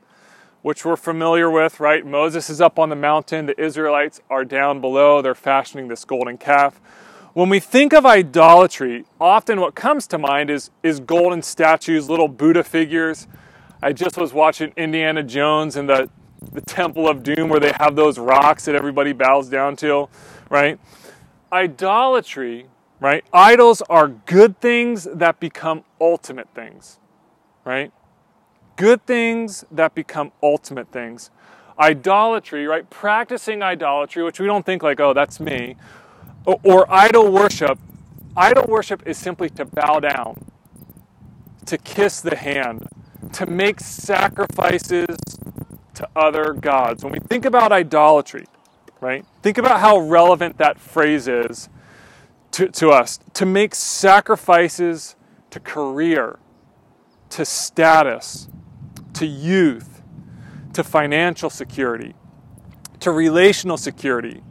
which 0.62 0.85
we're 0.85 0.97
familiar 0.97 1.51
with, 1.51 1.81
right? 1.81 2.07
Moses 2.07 2.49
is 2.49 2.61
up 2.61 2.79
on 2.79 2.90
the 2.90 2.97
mountain, 2.97 3.47
the 3.47 3.61
Israelites 3.61 4.21
are 4.31 4.44
down 4.44 4.81
below, 4.81 5.21
they're 5.21 5.35
fashioning 5.35 5.88
this 5.88 6.05
golden 6.05 6.38
calf. 6.38 6.81
When 7.35 7.49
we 7.49 7.59
think 7.59 7.92
of 7.92 8.07
idolatry, 8.07 9.05
often 9.21 9.61
what 9.61 9.75
comes 9.75 10.07
to 10.09 10.18
mind 10.18 10.49
is, 10.49 10.71
is 10.85 11.01
golden 11.01 11.42
statues, 11.42 12.09
little 12.09 12.29
Buddha 12.29 12.62
figures. 12.62 13.27
I 13.83 13.92
just 13.92 14.16
was 14.16 14.33
watching 14.33 14.73
Indiana 14.77 15.25
Jones 15.25 15.75
and 15.75 15.88
the, 15.88 16.09
the 16.53 16.61
Temple 16.61 17.09
of 17.09 17.25
Doom 17.25 17.49
where 17.49 17.61
they 17.61 17.73
have 17.81 17.97
those 17.97 18.16
rocks 18.16 18.64
that 18.66 18.77
everybody 18.77 19.12
bows 19.12 19.49
down 19.49 19.75
to, 19.77 20.09
right? 20.51 20.79
Idolatry 21.53 22.66
right? 23.00 23.24
Idols 23.32 23.82
are 23.82 24.08
good 24.08 24.61
things 24.61 25.06
that 25.12 25.40
become 25.40 25.84
ultimate 26.00 26.48
things, 26.54 26.98
right? 27.64 27.92
Good 28.76 29.04
things 29.06 29.64
that 29.70 29.94
become 29.94 30.32
ultimate 30.42 30.90
things. 30.90 31.30
Idolatry, 31.78 32.66
right? 32.66 32.88
Practicing 32.90 33.62
idolatry, 33.62 34.24
which 34.24 34.40
we 34.40 34.46
don't 34.46 34.66
think 34.66 34.82
like, 34.82 35.00
oh, 35.00 35.12
that's 35.12 35.38
me, 35.38 35.76
or, 36.44 36.61
or 36.64 36.92
idol 36.92 37.30
worship. 37.30 37.78
Idol 38.37 38.66
worship 38.66 39.06
is 39.06 39.16
simply 39.16 39.48
to 39.50 39.64
bow 39.64 40.00
down, 40.00 40.44
to 41.66 41.78
kiss 41.78 42.20
the 42.20 42.37
hand, 42.37 42.88
to 43.32 43.46
make 43.46 43.80
sacrifices 43.80 45.16
to 45.94 46.08
other 46.14 46.52
gods. 46.52 47.04
When 47.04 47.12
we 47.12 47.18
think 47.20 47.44
about 47.44 47.72
idolatry, 47.72 48.46
right? 49.00 49.24
Think 49.42 49.58
about 49.58 49.80
how 49.80 49.98
relevant 49.98 50.58
that 50.58 50.78
phrase 50.78 51.28
is 51.28 51.68
to, 52.59 52.68
to 52.68 52.90
us 52.90 53.21
to 53.35 53.47
make 53.47 53.73
sacrifices 53.73 55.14
to 55.51 55.61
career, 55.61 56.40
to 57.31 57.44
status, 57.44 58.49
to 59.14 59.27
youth, 59.27 60.03
to 60.73 60.83
financial 60.83 61.51
security, 61.51 62.14
to 62.99 63.12
relational 63.12 63.77
security, 63.77 64.42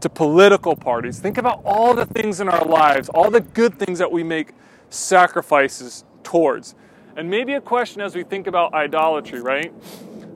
to 0.00 0.10
political 0.10 0.76
parties. 0.76 1.18
Think 1.18 1.38
about 1.38 1.62
all 1.64 1.94
the 1.94 2.04
things 2.04 2.38
in 2.38 2.50
our 2.50 2.66
lives, 2.66 3.08
all 3.08 3.30
the 3.30 3.40
good 3.40 3.78
things 3.78 3.98
that 3.98 4.12
we 4.12 4.22
make 4.22 4.52
sacrifices 4.90 6.04
towards. 6.22 6.74
And 7.16 7.30
maybe 7.30 7.54
a 7.54 7.62
question 7.62 8.02
as 8.02 8.14
we 8.14 8.24
think 8.24 8.46
about 8.46 8.74
idolatry, 8.74 9.40
right? 9.40 9.72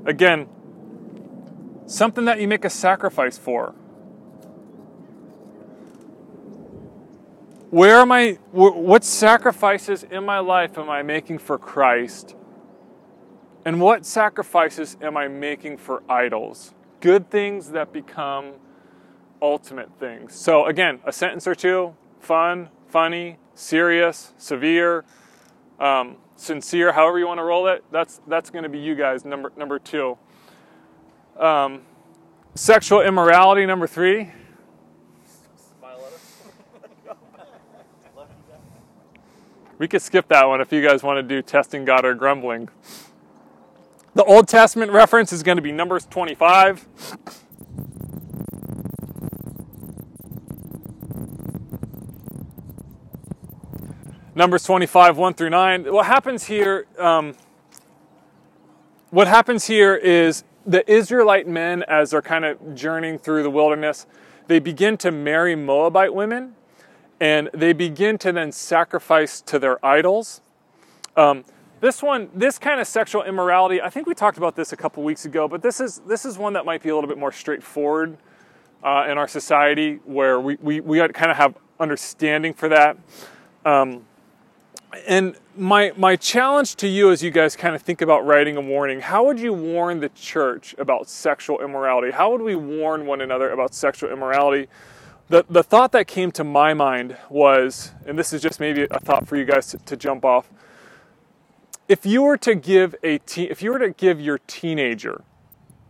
Again, 0.07 0.49
something 1.87 2.25
that 2.25 2.41
you 2.41 2.49
make 2.49 2.65
a 2.65 2.71
sacrifice 2.71 3.37
for. 3.37 3.75
Where 7.71 7.97
am 7.97 8.11
I, 8.13 8.39
what 8.53 9.05
sacrifices 9.05 10.03
in 10.03 10.25
my 10.25 10.39
life 10.39 10.79
am 10.79 10.89
I 10.89 11.03
making 11.03 11.39
for 11.39 11.59
Christ? 11.59 12.35
And 13.65 13.79
what 13.79 14.07
sacrifices 14.07 14.97
am 15.03 15.19
I 15.19 15.29
making 15.29 15.77
for 15.77 16.03
idols? 16.09 16.73
Good 17.01 17.31
things 17.31 17.73
that 17.73 17.93
become 17.93 18.55
ultimate 19.43 19.91
things. 20.01 20.35
So, 20.35 20.65
again, 20.65 21.01
a 21.05 21.13
sentence 21.13 21.47
or 21.47 21.55
two 21.55 21.95
fun, 22.21 22.71
funny, 22.89 23.37
serious, 23.55 24.33
severe, 24.39 25.05
um, 25.79 26.17
sincere, 26.37 26.93
however 26.93 27.19
you 27.19 27.27
want 27.27 27.39
to 27.39 27.45
roll 27.45 27.69
it. 27.69 27.85
That's, 27.91 28.21
that's 28.27 28.49
going 28.49 28.63
to 28.63 28.69
be 28.71 28.79
you 28.79 28.95
guys, 28.95 29.27
number, 29.27 29.53
number 29.57 29.79
two. 29.79 30.17
Um, 31.39 31.83
sexual 32.55 33.03
immorality, 33.03 33.67
number 33.67 33.87
three. 33.87 34.33
We 39.79 39.87
could 39.87 40.03
skip 40.03 40.27
that 40.29 40.49
one 40.49 40.61
if 40.61 40.73
you 40.73 40.83
guys 40.83 41.05
want 41.05 41.19
to 41.19 41.23
do 41.23 41.41
testing 41.41 41.85
God 41.85 42.05
or 42.05 42.13
grumbling. 42.15 42.69
The 44.15 44.25
Old 44.25 44.49
Testament 44.49 44.91
reference 44.91 45.33
is 45.33 45.45
going 45.45 45.57
to 45.57 45.63
be 45.63 45.71
Numbers 45.71 46.05
25. 46.07 46.87
Numbers 54.35 54.65
25, 54.65 55.17
1 55.17 55.35
through 55.35 55.51
9. 55.51 55.93
What 55.93 56.07
happens 56.07 56.45
here, 56.45 56.87
um, 56.99 57.35
what 59.11 59.29
happens 59.29 59.67
here 59.67 59.95
is 59.95 60.43
the 60.67 60.89
Israelite 60.91 61.47
men, 61.47 61.85
as 61.85 62.11
they're 62.11 62.23
kind 62.23 62.45
of 62.45 62.75
journeying 62.75 63.19
through 63.19 63.45
the 63.45 63.51
wilderness, 63.51 64.07
they 64.49 64.59
begin 64.59 64.97
to 64.99 65.13
marry 65.13 65.55
Moabite 65.55 66.15
women 66.15 66.55
and 67.21 67.51
they 67.53 67.73
begin 67.73 68.19
to 68.19 68.33
then 68.33 68.53
sacrifice 68.53 69.41
to 69.43 69.59
their 69.59 69.85
idols. 69.85 70.41
Um, 71.17 71.45
this 71.81 72.03
one, 72.03 72.29
this 72.35 72.59
kind 72.59 72.81
of 72.81 72.87
sexual 72.87 73.23
immorality, 73.23 73.81
I 73.81 73.91
think 73.91 74.07
we 74.07 74.15
talked 74.15 74.39
about 74.39 74.57
this 74.57 74.73
a 74.73 74.77
couple 74.77 75.03
weeks 75.03 75.25
ago, 75.25 75.47
but 75.47 75.63
this 75.63 75.81
is 75.81 76.01
this 76.07 76.25
is 76.25 76.37
one 76.37 76.53
that 76.55 76.65
might 76.65 76.83
be 76.83 76.89
a 76.89 76.95
little 76.95 77.09
bit 77.09 77.19
more 77.19 77.33
straightforward 77.33 78.17
uh, 78.83 79.07
in 79.09 79.19
our 79.19 79.29
society, 79.29 80.01
where 80.05 80.41
we 80.41 80.57
we, 80.61 80.81
we 80.81 80.99
kind 81.09 81.31
of 81.31 81.37
have 81.37 81.57
understanding 81.79 82.53
for 82.53 82.69
that. 82.69 82.97
Um, 83.65 84.05
and 85.07 85.37
my 85.57 85.93
my 85.97 86.17
challenge 86.17 86.77
to 86.77 86.89
you 86.89 87.11
as 87.11 87.23
you 87.23 87.31
guys 87.31 87.55
kind 87.55 87.75
of 87.75 87.83
think 87.83 88.01
about 88.01 88.25
writing 88.25 88.57
a 88.57 88.61
warning 88.61 89.01
how 89.01 89.25
would 89.25 89.39
you 89.39 89.53
warn 89.53 90.01
the 90.01 90.09
church 90.11 90.75
about 90.79 91.09
sexual 91.09 91.61
immorality 91.61 92.11
how 92.11 92.31
would 92.31 92.41
we 92.41 92.57
warn 92.57 93.05
one 93.05 93.21
another 93.21 93.51
about 93.51 93.75
sexual 93.75 94.11
immorality 94.11 94.67
the 95.29 95.45
the 95.49 95.63
thought 95.63 95.93
that 95.93 96.07
came 96.07 96.33
to 96.33 96.45
my 96.45 96.75
mind 96.75 97.17
was 97.29 97.93
and 98.07 98.19
this 98.19 98.33
is 98.33 98.43
just 98.43 98.61
maybe 98.61 98.87
a 98.91 99.01
thought 99.01 99.27
for 99.27 99.37
you 99.37 99.45
guys 99.45 99.69
to, 99.69 99.79
to 99.79 99.97
jump 99.97 100.25
off 100.25 100.51
if 101.89 102.05
you 102.05 102.23
were 102.23 102.37
to 102.37 102.55
give 102.55 102.95
a 103.03 103.19
te- 103.19 103.51
if 103.51 103.63
you 103.63 103.73
were 103.73 103.79
to 103.79 103.91
give 103.91 104.21
your 104.21 104.39
teenager 104.47 105.23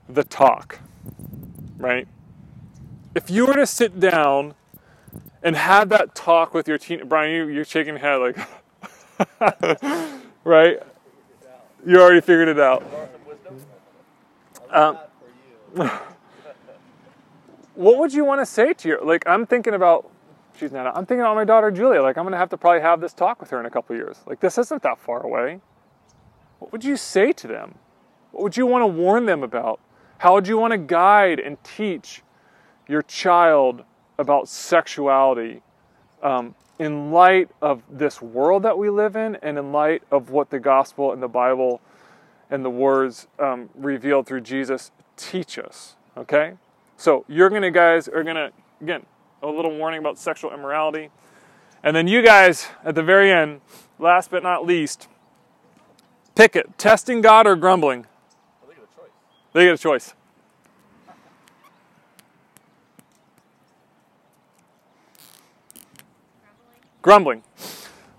the 0.08 0.24
talk 0.24 0.80
right 1.76 2.06
if 3.14 3.30
you 3.30 3.46
were 3.46 3.54
to 3.54 3.66
sit 3.66 3.98
down 3.98 4.54
and 5.42 5.56
have 5.56 5.88
that 5.88 6.14
talk 6.14 6.54
with 6.54 6.68
your 6.68 6.78
teen 6.78 7.06
brian 7.08 7.30
you, 7.32 7.48
you're 7.48 7.64
shaking 7.64 7.94
your 7.94 8.00
head 8.00 8.16
like 8.16 8.38
right? 10.44 10.78
You 11.86 12.00
already 12.00 12.20
figured 12.20 12.48
it 12.48 12.58
out. 12.58 12.84
Um, 14.70 14.98
what 17.78 17.96
would 17.98 18.12
you 18.12 18.24
want 18.24 18.40
to 18.40 18.46
say 18.46 18.72
to 18.72 18.88
your 18.88 19.04
like? 19.04 19.22
I'm 19.26 19.46
thinking 19.46 19.72
about. 19.72 20.10
She's 20.58 20.72
not. 20.72 20.88
I'm 20.96 21.06
thinking 21.06 21.20
about 21.20 21.36
my 21.36 21.44
daughter 21.44 21.70
Julia. 21.70 22.02
Like 22.02 22.18
I'm 22.18 22.24
gonna 22.24 22.36
have 22.36 22.48
to 22.50 22.56
probably 22.56 22.80
have 22.80 23.00
this 23.00 23.12
talk 23.12 23.40
with 23.40 23.50
her 23.50 23.60
in 23.60 23.66
a 23.66 23.70
couple 23.70 23.94
years. 23.94 24.18
Like 24.26 24.40
this 24.40 24.58
isn't 24.58 24.82
that 24.82 24.98
far 24.98 25.22
away. 25.22 25.60
What 26.58 26.72
would 26.72 26.82
you 26.82 26.96
say 26.96 27.32
to 27.32 27.46
them? 27.46 27.76
What 28.32 28.42
would 28.42 28.56
you 28.56 28.66
want 28.66 28.82
to 28.82 28.88
warn 28.88 29.26
them 29.26 29.44
about? 29.44 29.78
How 30.18 30.34
would 30.34 30.48
you 30.48 30.58
want 30.58 30.72
to 30.72 30.78
guide 30.78 31.38
and 31.38 31.62
teach 31.62 32.22
your 32.88 33.02
child 33.02 33.84
about 34.18 34.48
sexuality? 34.48 35.62
Um, 36.20 36.56
in 36.80 37.12
light 37.12 37.48
of 37.62 37.82
this 37.88 38.20
world 38.20 38.64
that 38.64 38.76
we 38.76 38.90
live 38.90 39.14
in 39.14 39.36
and 39.36 39.56
in 39.56 39.70
light 39.70 40.02
of 40.10 40.30
what 40.30 40.50
the 40.50 40.58
gospel 40.58 41.12
and 41.12 41.22
the 41.22 41.28
Bible 41.28 41.80
and 42.50 42.64
the 42.64 42.70
words 42.70 43.28
um, 43.38 43.70
revealed 43.74 44.26
through 44.26 44.40
Jesus 44.40 44.90
teach 45.16 45.58
us. 45.58 45.96
Okay? 46.16 46.54
So 46.98 47.24
you're 47.28 47.48
going 47.48 47.62
to, 47.62 47.70
guys, 47.70 48.08
are 48.08 48.22
going 48.22 48.36
to, 48.36 48.52
again, 48.82 49.06
a 49.42 49.46
little 49.46 49.74
warning 49.74 50.00
about 50.00 50.18
sexual 50.18 50.52
immorality. 50.52 51.08
And 51.82 51.96
then 51.96 52.06
you 52.08 52.20
guys, 52.20 52.66
at 52.84 52.94
the 52.94 53.02
very 53.02 53.32
end, 53.32 53.62
last 53.98 54.30
but 54.30 54.42
not 54.42 54.66
least, 54.66 55.08
pick 56.34 56.54
it 56.54 56.76
testing 56.76 57.22
God 57.22 57.46
or 57.46 57.56
grumbling. 57.56 58.06
They 58.68 58.74
get 58.74 58.84
a 58.84 58.96
choice. 59.00 59.10
They 59.54 59.64
get 59.64 59.74
a 59.74 59.78
choice. 59.78 60.14
grumbling. 67.08 67.42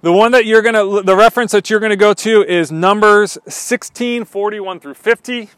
The 0.02 0.12
one 0.12 0.32
that 0.32 0.48
you're 0.48 0.64
gonna, 0.64 1.04
the 1.04 1.16
reference 1.16 1.52
that 1.52 1.70
you're 1.70 1.80
gonna 1.80 1.96
go 1.96 2.12
to 2.16 2.44
is 2.44 2.72
Numbers 2.72 3.38
16, 3.48 4.26
41 4.26 4.80
through 4.80 4.96
50. 4.96 5.50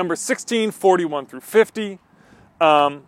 Number 0.00 0.16
16, 0.16 0.70
41 0.70 1.26
through 1.26 1.40
50. 1.42 1.98
Um, 2.58 3.02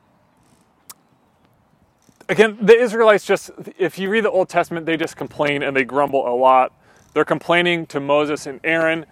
again, 2.29 2.59
the 2.61 2.79
Israelites 2.79 3.25
just, 3.25 3.51
if 3.79 3.99
you 3.99 4.11
read 4.11 4.25
the 4.25 4.31
Old 4.31 4.51
Testament, 4.51 4.85
they 4.85 4.99
just 4.99 5.17
complain 5.17 5.63
and 5.63 5.75
they 5.75 5.85
grumble 5.85 6.29
a 6.29 6.37
lot. 6.37 6.71
They're 7.15 7.25
complaining 7.25 7.87
to 7.87 7.99
Moses 7.99 8.47
and 8.47 8.61
Aaron. 8.63 9.07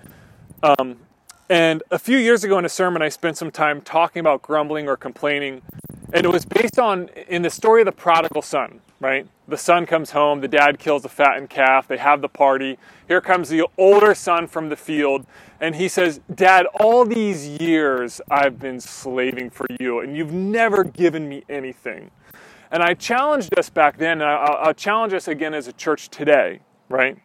Um, 0.63 0.99
and 1.49 1.83
a 1.91 1.99
few 1.99 2.19
years 2.19 2.45
ago 2.45 2.59
in 2.59 2.67
a 2.67 2.69
sermon, 2.69 3.01
I 3.01 3.09
spent 3.09 3.39
some 3.39 3.51
time 3.51 3.81
talking 3.81 4.21
about 4.21 4.43
grumbling 4.43 4.87
or 4.87 4.99
complaining. 4.99 5.63
And 6.13 6.27
it 6.27 6.33
was 6.33 6.45
based 6.45 6.79
on, 6.79 7.09
in 7.29 7.43
the 7.43 7.51
story 7.51 7.83
of 7.83 7.87
the 7.87 7.93
prodigal 7.93 8.43
son, 8.43 8.81
right? 8.99 9.27
The 9.47 9.57
son 9.57 9.87
comes 9.87 10.11
home, 10.11 10.41
the 10.41 10.49
dad 10.49 10.79
kills 10.79 11.05
a 11.05 11.09
fattened 11.09 11.51
calf, 11.51 11.87
they 11.87 11.99
have 11.99 12.21
the 12.21 12.29
party. 12.29 12.79
Here 13.07 13.21
comes 13.21 13.49
the 13.49 13.67
older 13.79 14.15
son 14.15 14.49
from 14.49 14.71
the 14.71 14.77
field, 14.77 15.25
and 15.61 15.77
he 15.77 15.89
says, 15.89 16.21
Dad, 16.35 16.67
all 16.81 17.05
these 17.05 17.47
years 17.47 18.21
I've 18.29 18.59
been 18.59 18.81
slaving 18.81 19.51
for 19.51 19.67
you, 19.79 20.01
and 20.01 20.17
you've 20.17 20.33
never 20.33 20.83
given 20.83 21.29
me 21.29 21.45
anything. 21.49 22.11
And 22.73 22.83
I 22.83 22.95
challenged 22.95 23.57
us 23.57 23.71
back 23.71 23.97
then, 23.97 24.21
and 24.21 24.31
I'll, 24.31 24.67
I'll 24.67 24.75
challenge 24.75 25.13
us 25.13 25.29
again 25.29 25.55
as 25.55 25.69
a 25.69 25.73
church 25.73 26.09
today, 26.09 26.61
right? 26.89 27.19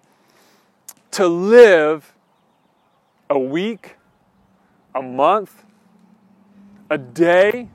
To 1.11 1.27
live 1.27 2.13
a 3.31 3.39
week, 3.39 3.95
a 4.93 5.01
month, 5.01 5.63
a 6.89 6.97
day 6.99 7.69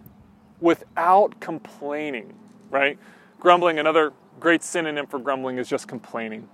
without 0.61 1.41
complaining, 1.41 2.35
right? 2.71 2.99
Grumbling, 3.39 3.79
another 3.79 4.13
great 4.39 4.63
synonym 4.63 5.07
for 5.07 5.19
grumbling 5.19 5.59
is 5.59 5.69
just 5.69 5.89
complaining, 5.89 6.49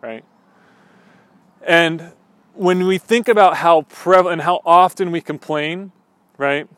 right? 0.00 0.24
And 1.66 2.12
when 2.54 2.86
we 2.86 2.98
think 2.98 3.28
about 3.28 3.56
how 3.58 3.82
prevalent 3.82 4.42
how 4.42 4.60
often 4.64 5.10
we 5.10 5.20
complain, 5.20 5.92
right? 6.36 6.68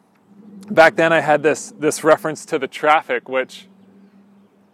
Back 0.70 0.96
then 0.96 1.12
I 1.12 1.20
had 1.20 1.42
this 1.42 1.72
this 1.78 2.04
reference 2.04 2.44
to 2.46 2.58
the 2.58 2.68
traffic, 2.68 3.28
which 3.28 3.68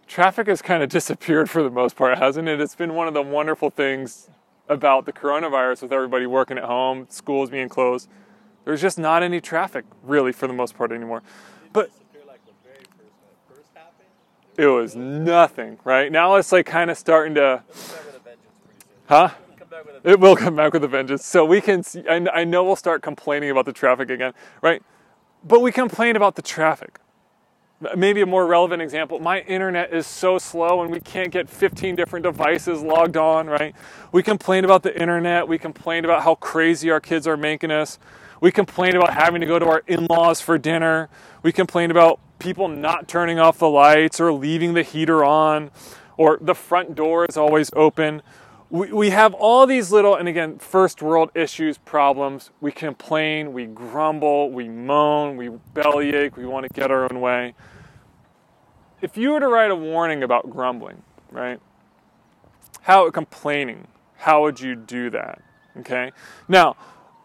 traffic 0.07 0.47
has 0.47 0.61
kind 0.61 0.83
of 0.83 0.89
disappeared 0.99 1.49
for 1.49 1.63
the 1.63 1.69
most 1.69 1.95
part, 1.95 2.17
hasn't 2.17 2.47
it? 2.47 2.59
It's 2.61 2.75
been 2.75 2.93
one 2.93 3.07
of 3.07 3.13
the 3.13 3.21
wonderful 3.21 3.69
things 3.69 4.29
about 4.69 5.05
the 5.05 5.13
coronavirus 5.13 5.83
with 5.83 5.93
everybody 5.93 6.25
working 6.25 6.57
at 6.57 6.65
home, 6.65 7.07
schools 7.09 7.49
being 7.49 7.69
closed 7.69 8.09
there's 8.67 8.81
just 8.81 8.99
not 8.99 9.23
any 9.23 9.39
traffic 9.39 9.85
really 10.03 10.33
for 10.33 10.45
the 10.45 10.51
most 10.51 10.75
part 10.75 10.91
anymore. 10.91 11.23
But 11.77 11.91
it 14.57 14.65
was 14.65 14.95
nothing, 14.95 15.77
right? 15.83 16.11
Now 16.11 16.33
it's 16.35 16.51
like 16.51 16.65
kind 16.65 16.89
of 16.89 16.97
starting 16.97 17.35
to. 17.35 17.61
Huh? 19.07 19.29
It 20.03 20.19
will 20.19 20.35
come 20.35 20.55
back 20.55 20.73
with 20.73 20.83
a 20.83 20.87
vengeance. 20.87 21.23
So 21.23 21.45
we 21.45 21.61
can. 21.61 21.83
See, 21.83 22.03
I, 22.09 22.25
I 22.33 22.43
know 22.45 22.63
we'll 22.63 22.75
start 22.75 23.03
complaining 23.03 23.51
about 23.51 23.65
the 23.65 23.73
traffic 23.73 24.09
again, 24.09 24.33
right? 24.63 24.81
But 25.43 25.61
we 25.61 25.71
complain 25.71 26.15
about 26.15 26.35
the 26.35 26.41
traffic. 26.41 26.97
Maybe 27.95 28.21
a 28.21 28.25
more 28.25 28.47
relevant 28.47 28.81
example 28.81 29.19
my 29.19 29.41
internet 29.41 29.93
is 29.93 30.07
so 30.07 30.39
slow 30.39 30.81
and 30.81 30.91
we 30.91 30.99
can't 30.99 31.31
get 31.31 31.47
15 31.47 31.95
different 31.95 32.23
devices 32.23 32.81
logged 32.81 33.17
on, 33.17 33.45
right? 33.45 33.75
We 34.11 34.23
complain 34.23 34.65
about 34.65 34.81
the 34.81 34.99
internet. 34.99 35.47
We 35.47 35.59
complain 35.59 36.03
about 36.03 36.23
how 36.23 36.33
crazy 36.33 36.89
our 36.89 36.99
kids 36.99 37.27
are 37.27 37.37
making 37.37 37.69
us. 37.69 37.99
We 38.39 38.51
complain 38.51 38.95
about 38.95 39.13
having 39.13 39.41
to 39.41 39.47
go 39.47 39.59
to 39.59 39.65
our 39.65 39.83
in 39.87 40.05
laws 40.07 40.41
for 40.41 40.57
dinner. 40.57 41.09
We 41.41 41.51
complain 41.51 41.91
about 41.91 42.19
people 42.39 42.67
not 42.67 43.07
turning 43.07 43.39
off 43.39 43.57
the 43.57 43.69
lights 43.69 44.19
or 44.19 44.31
leaving 44.31 44.73
the 44.73 44.83
heater 44.83 45.23
on, 45.23 45.71
or 46.17 46.37
the 46.39 46.53
front 46.53 46.95
door 46.95 47.25
is 47.25 47.37
always 47.37 47.71
open. 47.73 48.21
We, 48.69 48.91
we 48.91 49.09
have 49.11 49.33
all 49.33 49.65
these 49.65 49.91
little, 49.91 50.15
and 50.15 50.27
again, 50.27 50.59
first 50.59 51.01
world 51.01 51.31
issues, 51.33 51.77
problems. 51.77 52.51
We 52.59 52.71
complain, 52.71 53.53
we 53.53 53.65
grumble, 53.65 54.51
we 54.51 54.67
moan, 54.67 55.37
we 55.37 55.49
bellyache, 55.73 56.35
we 56.35 56.45
want 56.45 56.67
to 56.67 56.73
get 56.73 56.91
our 56.91 57.11
own 57.11 57.21
way. 57.21 57.55
If 59.01 59.15
you 59.15 59.31
were 59.31 59.39
to 59.39 59.47
write 59.47 59.71
a 59.71 59.75
warning 59.75 60.23
about 60.23 60.49
grumbling, 60.49 61.03
right? 61.31 61.59
How 62.81 63.09
complaining, 63.11 63.87
how 64.17 64.41
would 64.43 64.59
you 64.59 64.75
do 64.75 65.09
that? 65.11 65.41
Okay? 65.77 66.11
Now, 66.47 66.75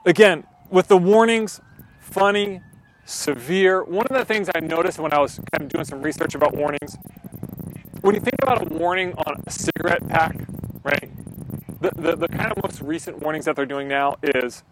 again, 0.05 0.45
with 0.73 0.89
the 0.89 0.97
warnings, 0.97 1.61
funny, 2.01 2.63
severe. 3.05 3.85
One 3.85 4.07
of 4.07 4.17
the 4.17 4.25
things 4.25 4.49
I 4.55 4.61
noticed 4.61 4.99
when 4.99 5.13
I 5.13 5.19
was 5.19 5.39
kind 5.53 5.63
of 5.63 5.69
doing 5.69 5.85
some 5.85 6.03
research 6.03 6.35
about 6.35 6.57
warnings, 6.57 6.97
when 8.01 8.15
you 8.15 8.21
think 8.21 8.37
about 8.43 8.63
a 8.63 8.75
warning 8.75 9.13
on 9.13 9.43
a 9.47 9.51
cigarette 9.51 10.09
pack, 10.09 10.37
right? 10.83 11.11
The, 11.81 11.91
the, 11.95 12.17
the 12.17 12.29
kind 12.29 12.51
of 12.51 12.63
most 12.65 12.81
recent 12.81 13.21
warnings 13.21 13.45
that 13.45 13.55
they're 13.55 13.67
doing 13.67 13.87
now 13.87 14.17
is 14.23 14.63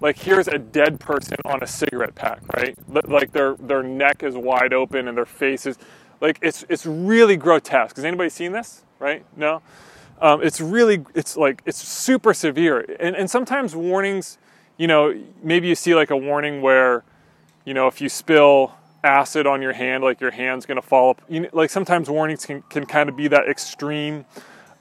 like 0.00 0.18
here's 0.18 0.48
a 0.48 0.58
dead 0.58 0.98
person 0.98 1.36
on 1.44 1.62
a 1.62 1.66
cigarette 1.66 2.14
pack, 2.14 2.40
right? 2.56 2.76
Like 3.08 3.32
their 3.32 3.54
their 3.56 3.82
neck 3.82 4.22
is 4.22 4.36
wide 4.36 4.72
open 4.72 5.06
and 5.06 5.16
their 5.16 5.26
face 5.26 5.66
is 5.66 5.78
like 6.20 6.38
it's 6.40 6.64
it's 6.68 6.86
really 6.86 7.36
grotesque. 7.36 7.96
Has 7.96 8.04
anybody 8.04 8.30
seen 8.30 8.52
this? 8.52 8.84
Right? 8.98 9.24
No. 9.36 9.62
Um, 10.20 10.42
it's 10.42 10.60
really 10.60 11.04
it's 11.14 11.36
like 11.36 11.62
it's 11.66 11.78
super 11.78 12.32
severe, 12.32 12.84
and 13.00 13.16
and 13.16 13.28
sometimes 13.28 13.74
warnings, 13.74 14.38
you 14.82 14.88
know, 14.88 15.14
maybe 15.44 15.68
you 15.68 15.76
see 15.76 15.94
like 15.94 16.10
a 16.10 16.16
warning 16.16 16.60
where, 16.60 17.04
you 17.64 17.72
know, 17.72 17.86
if 17.86 18.00
you 18.00 18.08
spill 18.08 18.74
acid 19.04 19.46
on 19.46 19.62
your 19.62 19.72
hand, 19.72 20.02
like 20.02 20.20
your 20.20 20.32
hand's 20.32 20.66
to 20.74 20.82
fall 20.82 21.10
up. 21.10 21.22
You 21.28 21.42
know, 21.42 21.48
like 21.52 21.70
sometimes 21.70 22.10
warnings 22.10 22.44
can, 22.44 22.62
can 22.62 22.84
kind 22.86 23.08
of 23.08 23.16
be 23.16 23.28
that 23.28 23.48
extreme. 23.48 24.24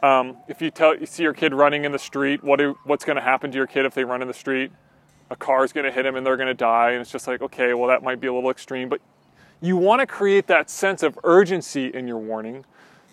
Um, 0.02 0.38
if 0.48 0.60
you 0.60 0.72
tell 0.72 0.98
you 0.98 1.06
see 1.06 1.22
your 1.22 1.36
kid 1.36 1.54
running 1.54 1.86
in 1.86 1.92
the 1.92 2.00
street, 2.00 2.44
what 2.44 2.58
do, 2.58 2.76
what's 2.84 3.06
to 3.18 3.22
happen 3.22 3.52
to 3.52 3.58
your 3.58 3.68
kid 3.68 3.86
if 3.86 3.94
they 3.94 4.04
run 4.04 4.24
in 4.24 4.28
the 4.28 4.34
street? 4.34 4.72
A 5.30 5.36
car 5.36 5.64
is 5.64 5.72
going 5.72 5.86
to 5.86 5.92
hit 5.92 6.02
them 6.02 6.16
and 6.16 6.26
they're 6.26 6.36
to 6.48 6.56
die, 6.56 6.94
and 6.94 7.02
it's 7.02 7.12
just 7.12 7.28
like 7.28 7.44
okay, 7.44 7.76
well 7.76 7.88
that 7.90 8.02
might 8.02 8.20
be 8.20 8.26
a 8.26 8.34
little 8.34 8.50
extreme, 8.50 8.90
but 8.90 9.02
you 9.62 9.78
want 9.78 10.00
to 10.00 10.08
create 10.08 10.48
that 10.48 10.72
sense 10.72 11.04
of 11.04 11.20
urgency 11.24 11.94
in 11.94 12.08
your 12.08 12.18
warning 12.18 12.66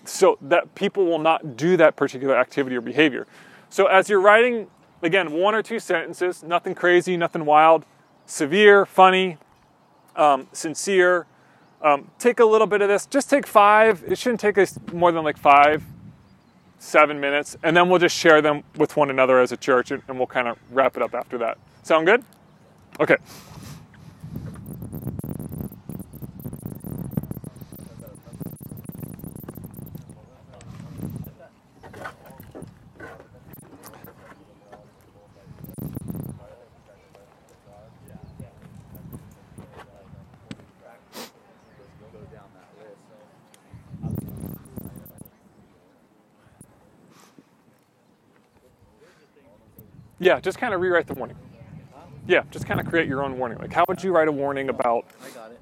so 0.07 0.39
that 0.41 0.75
people 0.75 1.05
will 1.05 1.19
not 1.19 1.55
do 1.55 1.77
that 1.77 1.97
particular 1.97 2.35
activity 2.35 2.77
or 2.77 2.81
behavior. 2.81 3.27
So 3.69 3.89
as 3.89 4.09
you're 4.09 4.23
writing, 4.23 4.69
again, 5.03 5.33
one 5.33 5.55
or 5.55 5.63
two 5.63 5.79
sentences, 5.79 6.43
nothing 6.43 6.75
crazy, 6.75 7.17
nothing 7.17 7.45
wild, 7.45 7.85
severe, 8.27 8.87
funny, 8.87 9.39
um, 10.17 10.49
sincere. 10.53 11.27
Um, 11.81 12.11
take 12.19 12.41
a 12.41 12.45
little 12.45 12.67
bit 12.67 12.83
of 12.83 12.89
this. 12.89 13.07
Just 13.07 13.31
take 13.31 13.47
five. 13.47 14.03
It 14.07 14.19
shouldn't 14.19 14.41
take 14.41 14.59
us 14.59 14.79
more 14.93 15.13
than 15.13 15.23
like 15.23 15.39
five, 15.39 15.85
seven 16.79 17.21
minutes, 17.21 17.57
and 17.63 17.77
then 17.77 17.89
we'll 17.89 18.01
just 18.01 18.17
share 18.17 18.43
them 18.43 18.65
with 18.77 18.97
one 18.97 19.11
another 19.11 19.39
as 19.39 19.53
a 19.53 19.57
church, 19.57 19.91
and, 19.91 20.03
and 20.09 20.19
we'll 20.19 20.27
kind 20.27 20.49
of 20.49 20.59
wrap 20.71 20.97
it 20.97 21.03
up 21.03 21.15
after 21.15 21.39
that. 21.39 21.59
Sound 21.83 22.07
good? 22.07 22.25
Okay. 23.01 23.17
Yeah, 50.29 50.41
just 50.41 50.59
kind 50.59 50.75
of 50.75 50.83
rewrite 50.83 51.07
the 51.07 51.15
warning. 51.15 51.39
Yeah, 52.27 52.43
just 52.51 52.67
kind 52.67 52.79
of 52.79 52.87
create 52.87 53.09
your 53.09 53.25
own 53.25 53.39
warning. 53.39 53.57
Like, 53.57 53.73
how 53.73 53.87
would 53.89 54.05
you 54.05 54.13
write 54.13 54.29
a 54.29 54.33
warning 54.33 54.69
about? 54.69 55.07
I 55.25 55.31
got 55.31 55.53
it. 55.53 55.61